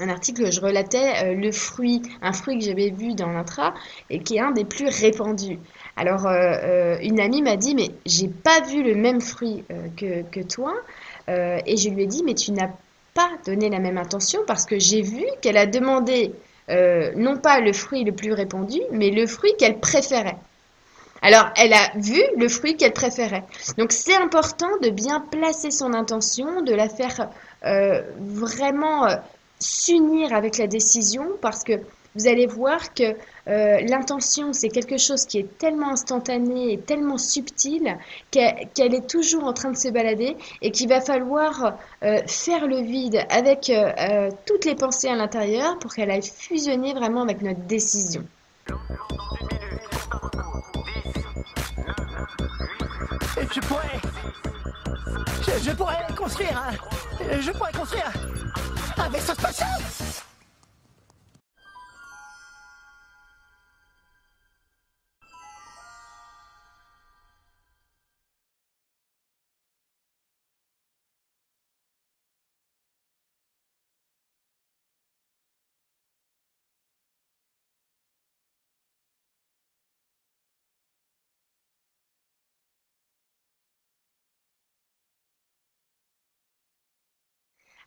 un 0.00 0.08
article 0.08 0.42
où 0.42 0.50
je 0.50 0.60
relatais 0.60 1.24
euh, 1.24 1.34
le 1.34 1.52
fruit, 1.52 2.02
un 2.22 2.32
fruit 2.32 2.58
que 2.58 2.64
j'avais 2.64 2.90
vu 2.90 3.14
dans 3.14 3.30
l'intra 3.30 3.74
et 4.10 4.20
qui 4.20 4.36
est 4.36 4.40
un 4.40 4.50
des 4.50 4.64
plus 4.64 4.88
répandus. 4.88 5.58
Alors, 5.96 6.26
euh, 6.26 6.32
euh, 6.32 6.98
une 7.02 7.20
amie 7.20 7.42
m'a 7.42 7.56
dit, 7.56 7.74
mais 7.74 7.90
j'ai 8.04 8.28
pas 8.28 8.60
vu 8.60 8.82
le 8.82 8.94
même 8.94 9.20
fruit 9.20 9.64
que, 9.96 10.22
que, 10.22 10.40
toi. 10.40 10.74
et 11.28 11.76
je 11.76 11.88
lui 11.88 12.02
ai 12.02 12.06
dit, 12.06 12.22
mais 12.24 12.34
tu 12.34 12.52
n'as 12.52 12.70
pas 13.14 13.30
donné 13.46 13.70
la 13.70 13.78
même 13.78 13.96
intention 13.96 14.40
parce 14.46 14.66
que 14.66 14.78
j'ai 14.78 15.00
vu 15.00 15.24
qu'elle 15.40 15.56
a 15.56 15.66
demandé 15.66 16.32
non 16.68 17.38
pas 17.38 17.60
le 17.60 17.72
fruit 17.72 18.04
le 18.04 18.12
plus 18.12 18.32
répandu, 18.32 18.80
mais 18.92 19.10
le 19.10 19.26
fruit 19.26 19.54
qu'elle 19.58 19.78
préférait. 19.78 20.36
Alors, 21.22 21.46
elle 21.56 21.72
a 21.72 21.92
vu 21.96 22.20
le 22.36 22.48
fruit 22.48 22.76
qu'elle 22.76 22.92
préférait. 22.92 23.44
Donc, 23.78 23.92
c'est 23.92 24.16
important 24.16 24.68
de 24.82 24.90
bien 24.90 25.20
placer 25.20 25.70
son 25.70 25.94
intention, 25.94 26.60
de 26.60 26.74
la 26.74 26.90
faire 26.90 27.30
vraiment 28.18 29.08
s'unir 29.58 30.32
avec 30.34 30.58
la 30.58 30.66
décision 30.66 31.26
parce 31.40 31.64
que 31.64 31.80
vous 32.16 32.26
allez 32.28 32.46
voir 32.46 32.94
que 32.94 33.14
euh, 33.48 33.80
l'intention, 33.88 34.52
c'est 34.54 34.70
quelque 34.70 34.96
chose 34.96 35.26
qui 35.26 35.38
est 35.38 35.58
tellement 35.58 35.90
instantané 35.90 36.72
et 36.72 36.78
tellement 36.78 37.18
subtil 37.18 37.96
qu'elle 38.30 38.94
est 38.94 39.08
toujours 39.08 39.44
en 39.44 39.52
train 39.52 39.70
de 39.70 39.76
se 39.76 39.88
balader 39.88 40.36
et 40.62 40.70
qu'il 40.70 40.88
va 40.88 41.00
falloir 41.00 41.76
euh, 42.02 42.20
faire 42.26 42.66
le 42.66 42.80
vide 42.80 43.24
avec 43.28 43.68
euh, 43.68 44.30
toutes 44.46 44.64
les 44.64 44.74
pensées 44.74 45.08
à 45.08 45.14
l'intérieur 45.14 45.78
pour 45.78 45.94
qu'elle 45.94 46.10
aille 46.10 46.22
fusionner 46.22 46.94
vraiment 46.94 47.22
avec 47.22 47.42
notre 47.42 47.60
décision. 47.60 48.24
Je 53.54 53.60
pourrais... 53.60 54.00
Je, 55.42 55.64
je 55.64 55.70
pourrais 55.72 56.06
construire 56.16 56.58
un... 56.58 57.40
Je 57.40 57.50
pourrais 57.52 57.72
construire 57.72 58.12
un 58.98 59.08
vaisseau 59.08 59.34
spatial 59.34 59.68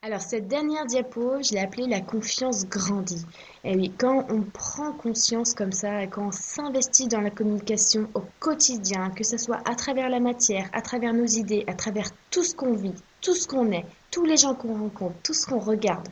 Alors 0.01 0.21
cette 0.21 0.47
dernière 0.47 0.85
diapo, 0.85 1.43
je 1.43 1.51
l'ai 1.51 1.59
appelée 1.59 1.85
la 1.85 1.99
confiance 1.99 2.65
grandie. 2.65 3.25
Et 3.65 3.75
oui, 3.75 3.91
quand 3.97 4.25
on 4.29 4.43
prend 4.43 4.93
conscience 4.93 5.53
comme 5.53 5.73
ça 5.73 6.03
et 6.03 6.07
quand 6.07 6.27
on 6.27 6.31
s'investit 6.31 7.09
dans 7.09 7.19
la 7.19 7.29
communication 7.29 8.07
au 8.13 8.23
quotidien, 8.39 9.09
que 9.09 9.25
ce 9.25 9.37
soit 9.37 9.59
à 9.69 9.75
travers 9.75 10.09
la 10.09 10.21
matière, 10.21 10.69
à 10.71 10.81
travers 10.81 11.13
nos 11.13 11.25
idées, 11.25 11.65
à 11.67 11.73
travers 11.73 12.11
tout 12.31 12.45
ce 12.45 12.55
qu'on 12.55 12.75
vit, 12.75 12.93
tout 13.19 13.35
ce 13.35 13.45
qu'on 13.45 13.73
est, 13.73 13.85
tous 14.09 14.23
les 14.23 14.37
gens 14.37 14.55
qu'on 14.55 14.79
rencontre, 14.79 15.15
tout 15.21 15.33
ce 15.33 15.45
qu'on 15.45 15.59
regarde, 15.59 16.07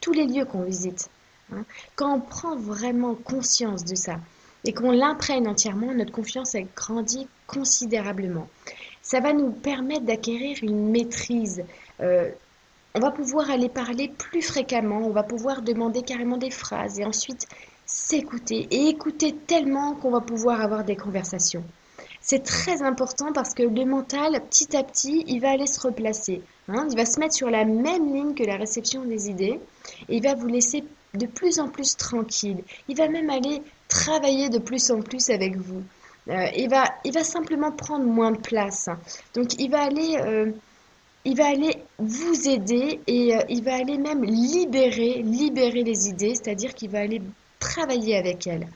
tous 0.00 0.12
les 0.12 0.28
lieux 0.28 0.44
qu'on 0.44 0.62
visite, 0.62 1.10
hein, 1.52 1.64
quand 1.96 2.14
on 2.14 2.20
prend 2.20 2.54
vraiment 2.54 3.16
conscience 3.16 3.84
de 3.84 3.96
ça 3.96 4.20
et 4.64 4.72
qu'on 4.72 4.92
l'imprègne 4.92 5.48
entièrement, 5.48 5.92
notre 5.92 6.12
confiance 6.12 6.54
elle 6.54 6.68
grandit 6.76 7.26
considérablement. 7.48 8.48
Ça 9.02 9.18
va 9.18 9.32
nous 9.32 9.50
permettre 9.50 10.04
d'acquérir 10.04 10.58
une 10.62 10.88
maîtrise. 10.92 11.64
Euh, 12.00 12.30
on 12.94 13.00
va 13.00 13.10
pouvoir 13.10 13.50
aller 13.50 13.68
parler 13.68 14.08
plus 14.08 14.42
fréquemment, 14.42 14.98
on 14.98 15.10
va 15.10 15.24
pouvoir 15.24 15.62
demander 15.62 16.02
carrément 16.02 16.36
des 16.36 16.50
phrases 16.50 17.00
et 17.00 17.04
ensuite 17.04 17.48
s'écouter 17.86 18.68
et 18.70 18.88
écouter 18.88 19.34
tellement 19.34 19.94
qu'on 19.94 20.10
va 20.10 20.20
pouvoir 20.20 20.60
avoir 20.60 20.84
des 20.84 20.94
conversations. 20.94 21.64
C'est 22.20 22.44
très 22.44 22.82
important 22.82 23.32
parce 23.32 23.52
que 23.52 23.64
le 23.64 23.84
mental, 23.84 24.40
petit 24.48 24.76
à 24.76 24.82
petit, 24.82 25.24
il 25.26 25.40
va 25.40 25.50
aller 25.50 25.66
se 25.66 25.80
replacer. 25.80 26.40
Hein. 26.68 26.86
il 26.90 26.96
va 26.96 27.04
se 27.04 27.18
mettre 27.18 27.34
sur 27.34 27.50
la 27.50 27.64
même 27.64 28.14
ligne 28.14 28.34
que 28.34 28.44
la 28.44 28.56
réception 28.56 29.04
des 29.04 29.28
idées 29.28 29.60
et 30.08 30.16
il 30.16 30.22
va 30.22 30.34
vous 30.34 30.46
laisser 30.46 30.84
de 31.14 31.26
plus 31.26 31.58
en 31.58 31.68
plus 31.68 31.96
tranquille. 31.96 32.62
Il 32.88 32.96
va 32.96 33.08
même 33.08 33.28
aller 33.28 33.60
travailler 33.88 34.48
de 34.48 34.58
plus 34.58 34.90
en 34.90 35.00
plus 35.00 35.30
avec 35.30 35.56
vous. 35.56 35.82
Euh, 36.28 36.46
il, 36.56 36.70
va, 36.70 36.84
il 37.04 37.12
va 37.12 37.24
simplement 37.24 37.72
prendre 37.72 38.06
moins 38.06 38.32
de 38.32 38.38
place. 38.38 38.88
Donc 39.34 39.54
il 39.58 39.70
va 39.70 39.82
aller... 39.82 40.16
Euh, 40.20 40.52
il 41.24 41.36
va 41.36 41.46
aller 41.46 41.76
vous 41.98 42.48
aider 42.48 43.00
et 43.06 43.34
euh, 43.34 43.40
il 43.48 43.62
va 43.64 43.74
aller 43.74 43.98
même 43.98 44.24
libérer, 44.24 45.22
libérer 45.22 45.82
les 45.82 46.08
idées, 46.08 46.34
c'est-à-dire 46.34 46.74
qu'il 46.74 46.90
va 46.90 47.00
aller 47.00 47.22
travailler 47.58 48.16
avec 48.16 48.46
elles. 48.46 48.68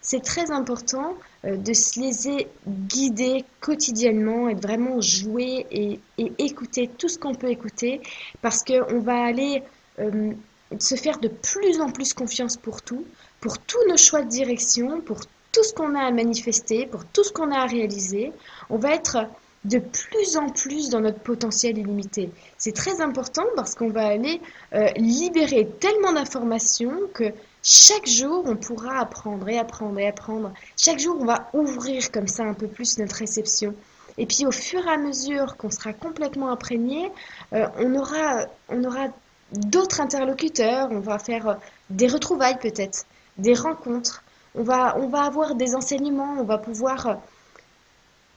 C'est 0.00 0.22
très 0.22 0.52
important 0.52 1.16
euh, 1.44 1.56
de 1.56 1.72
se 1.72 1.98
laisser 1.98 2.46
guider 2.66 3.44
quotidiennement 3.60 4.48
et 4.48 4.54
vraiment 4.54 5.00
jouer 5.00 5.66
et, 5.70 6.00
écouter 6.38 6.88
tout 6.96 7.08
ce 7.08 7.18
qu'on 7.18 7.34
peut 7.34 7.50
écouter 7.50 8.00
parce 8.40 8.62
qu'on 8.62 9.00
va 9.00 9.24
aller 9.24 9.62
euh, 9.98 10.32
se 10.78 10.94
faire 10.94 11.18
de 11.18 11.28
plus 11.28 11.80
en 11.80 11.90
plus 11.90 12.14
confiance 12.14 12.56
pour 12.56 12.82
tout, 12.82 13.04
pour 13.40 13.58
tous 13.58 13.84
nos 13.88 13.96
choix 13.96 14.22
de 14.22 14.28
direction, 14.28 15.00
pour 15.00 15.20
tout 15.50 15.64
ce 15.64 15.72
qu'on 15.72 15.94
a 15.96 16.04
à 16.04 16.10
manifester, 16.12 16.86
pour 16.86 17.04
tout 17.04 17.24
ce 17.24 17.32
qu'on 17.32 17.50
a 17.50 17.58
à 17.58 17.66
réaliser. 17.66 18.32
On 18.70 18.78
va 18.78 18.94
être 18.94 19.26
de 19.66 19.78
plus 19.78 20.36
en 20.36 20.48
plus 20.48 20.90
dans 20.90 21.00
notre 21.00 21.18
potentiel 21.18 21.78
illimité. 21.78 22.30
C'est 22.56 22.74
très 22.74 23.00
important 23.00 23.44
parce 23.56 23.74
qu'on 23.74 23.90
va 23.90 24.06
aller 24.06 24.40
euh, 24.74 24.88
libérer 24.96 25.68
tellement 25.80 26.12
d'informations 26.12 26.94
que 27.12 27.32
chaque 27.62 28.06
jour, 28.06 28.44
on 28.46 28.54
pourra 28.54 29.00
apprendre 29.00 29.48
et 29.48 29.58
apprendre 29.58 29.98
et 29.98 30.06
apprendre. 30.06 30.52
Chaque 30.76 31.00
jour, 31.00 31.16
on 31.20 31.24
va 31.24 31.50
ouvrir 31.52 32.12
comme 32.12 32.28
ça 32.28 32.44
un 32.44 32.54
peu 32.54 32.68
plus 32.68 32.98
notre 32.98 33.16
réception. 33.16 33.74
Et 34.18 34.26
puis 34.26 34.46
au 34.46 34.52
fur 34.52 34.86
et 34.86 34.90
à 34.90 34.98
mesure 34.98 35.56
qu'on 35.56 35.70
sera 35.70 35.92
complètement 35.92 36.50
imprégné, 36.50 37.10
euh, 37.52 37.66
on 37.78 37.94
aura, 37.96 38.46
on 38.68 38.84
aura 38.84 39.08
d'autres 39.52 40.00
interlocuteurs, 40.00 40.88
on 40.92 41.00
va 41.00 41.18
faire 41.18 41.48
euh, 41.48 41.54
des 41.90 42.06
retrouvailles 42.06 42.58
peut-être, 42.58 43.04
des 43.36 43.54
rencontres, 43.54 44.22
on 44.54 44.62
va, 44.62 44.96
on 44.98 45.08
va 45.08 45.24
avoir 45.24 45.56
des 45.56 45.74
enseignements, 45.74 46.36
on 46.38 46.44
va 46.44 46.58
pouvoir 46.58 47.18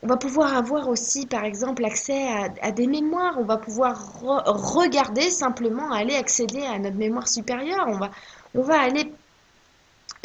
va 0.09 0.17
pouvoir 0.17 0.55
avoir 0.55 0.89
aussi, 0.89 1.25
par 1.25 1.45
exemple, 1.45 1.85
accès 1.85 2.27
à, 2.61 2.71
des 2.71 2.87
mémoires. 2.87 3.35
On 3.37 3.45
va 3.45 3.57
pouvoir 3.57 4.19
regarder 4.21 5.29
simplement, 5.29 5.91
aller 5.91 6.15
accéder 6.15 6.63
à 6.63 6.79
notre 6.79 6.97
mémoire 6.97 7.27
supérieure. 7.27 7.85
On 7.87 7.97
va, 7.97 8.11
on 8.55 8.61
va 8.61 8.81
aller 8.81 9.11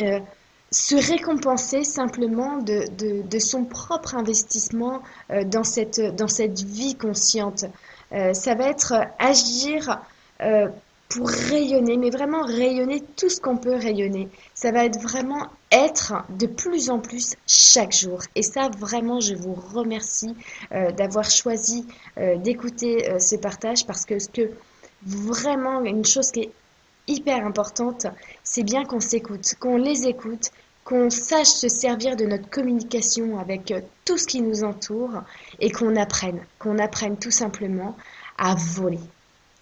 euh, 0.00 0.20
se 0.70 0.96
récompenser 0.96 1.84
simplement 1.84 2.58
de, 2.58 2.86
de, 3.22 3.38
son 3.38 3.64
propre 3.64 4.16
investissement 4.16 5.02
euh, 5.30 5.44
dans, 5.44 5.64
cette, 5.64 6.00
dans 6.00 6.28
cette 6.28 6.60
vie 6.62 6.96
consciente. 6.96 7.64
Euh, 8.12 8.32
ça 8.32 8.54
va 8.54 8.68
être 8.68 8.94
agir 9.18 10.00
pour 11.08 11.28
rayonner, 11.28 11.96
mais 11.96 12.10
vraiment 12.10 12.42
rayonner 12.42 13.02
tout 13.16 13.28
ce 13.28 13.40
qu'on 13.40 13.56
peut 13.56 13.76
rayonner. 13.76 14.28
Ça 14.54 14.72
va 14.72 14.84
être 14.84 15.00
vraiment 15.00 15.48
être 15.70 16.14
de 16.30 16.46
plus 16.46 16.90
en 16.90 16.98
plus 16.98 17.34
chaque 17.46 17.92
jour. 17.92 18.20
Et 18.34 18.42
ça, 18.42 18.68
vraiment, 18.78 19.20
je 19.20 19.34
vous 19.34 19.54
remercie 19.54 20.34
euh, 20.72 20.90
d'avoir 20.92 21.30
choisi 21.30 21.86
euh, 22.18 22.36
d'écouter 22.36 23.10
euh, 23.10 23.18
ce 23.18 23.36
partage 23.36 23.86
parce 23.86 24.04
que 24.04 24.18
ce 24.18 24.28
que 24.28 24.50
vraiment, 25.06 25.84
une 25.84 26.04
chose 26.04 26.30
qui 26.30 26.40
est 26.40 26.52
hyper 27.06 27.46
importante, 27.46 28.06
c'est 28.42 28.62
bien 28.62 28.84
qu'on 28.84 29.00
s'écoute, 29.00 29.54
qu'on 29.60 29.76
les 29.76 30.06
écoute, 30.06 30.50
qu'on 30.84 31.10
sache 31.10 31.48
se 31.48 31.68
servir 31.68 32.16
de 32.16 32.24
notre 32.24 32.48
communication 32.48 33.38
avec 33.38 33.72
tout 34.04 34.18
ce 34.18 34.26
qui 34.26 34.40
nous 34.40 34.64
entoure 34.64 35.22
et 35.60 35.70
qu'on 35.70 35.96
apprenne, 35.96 36.40
qu'on 36.58 36.78
apprenne 36.78 37.16
tout 37.18 37.30
simplement 37.30 37.96
à 38.38 38.54
voler 38.54 39.00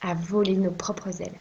à 0.02 0.14
voler 0.14 0.56
nos 0.58 0.72
propres 0.72 1.22
ailes. 1.22 1.40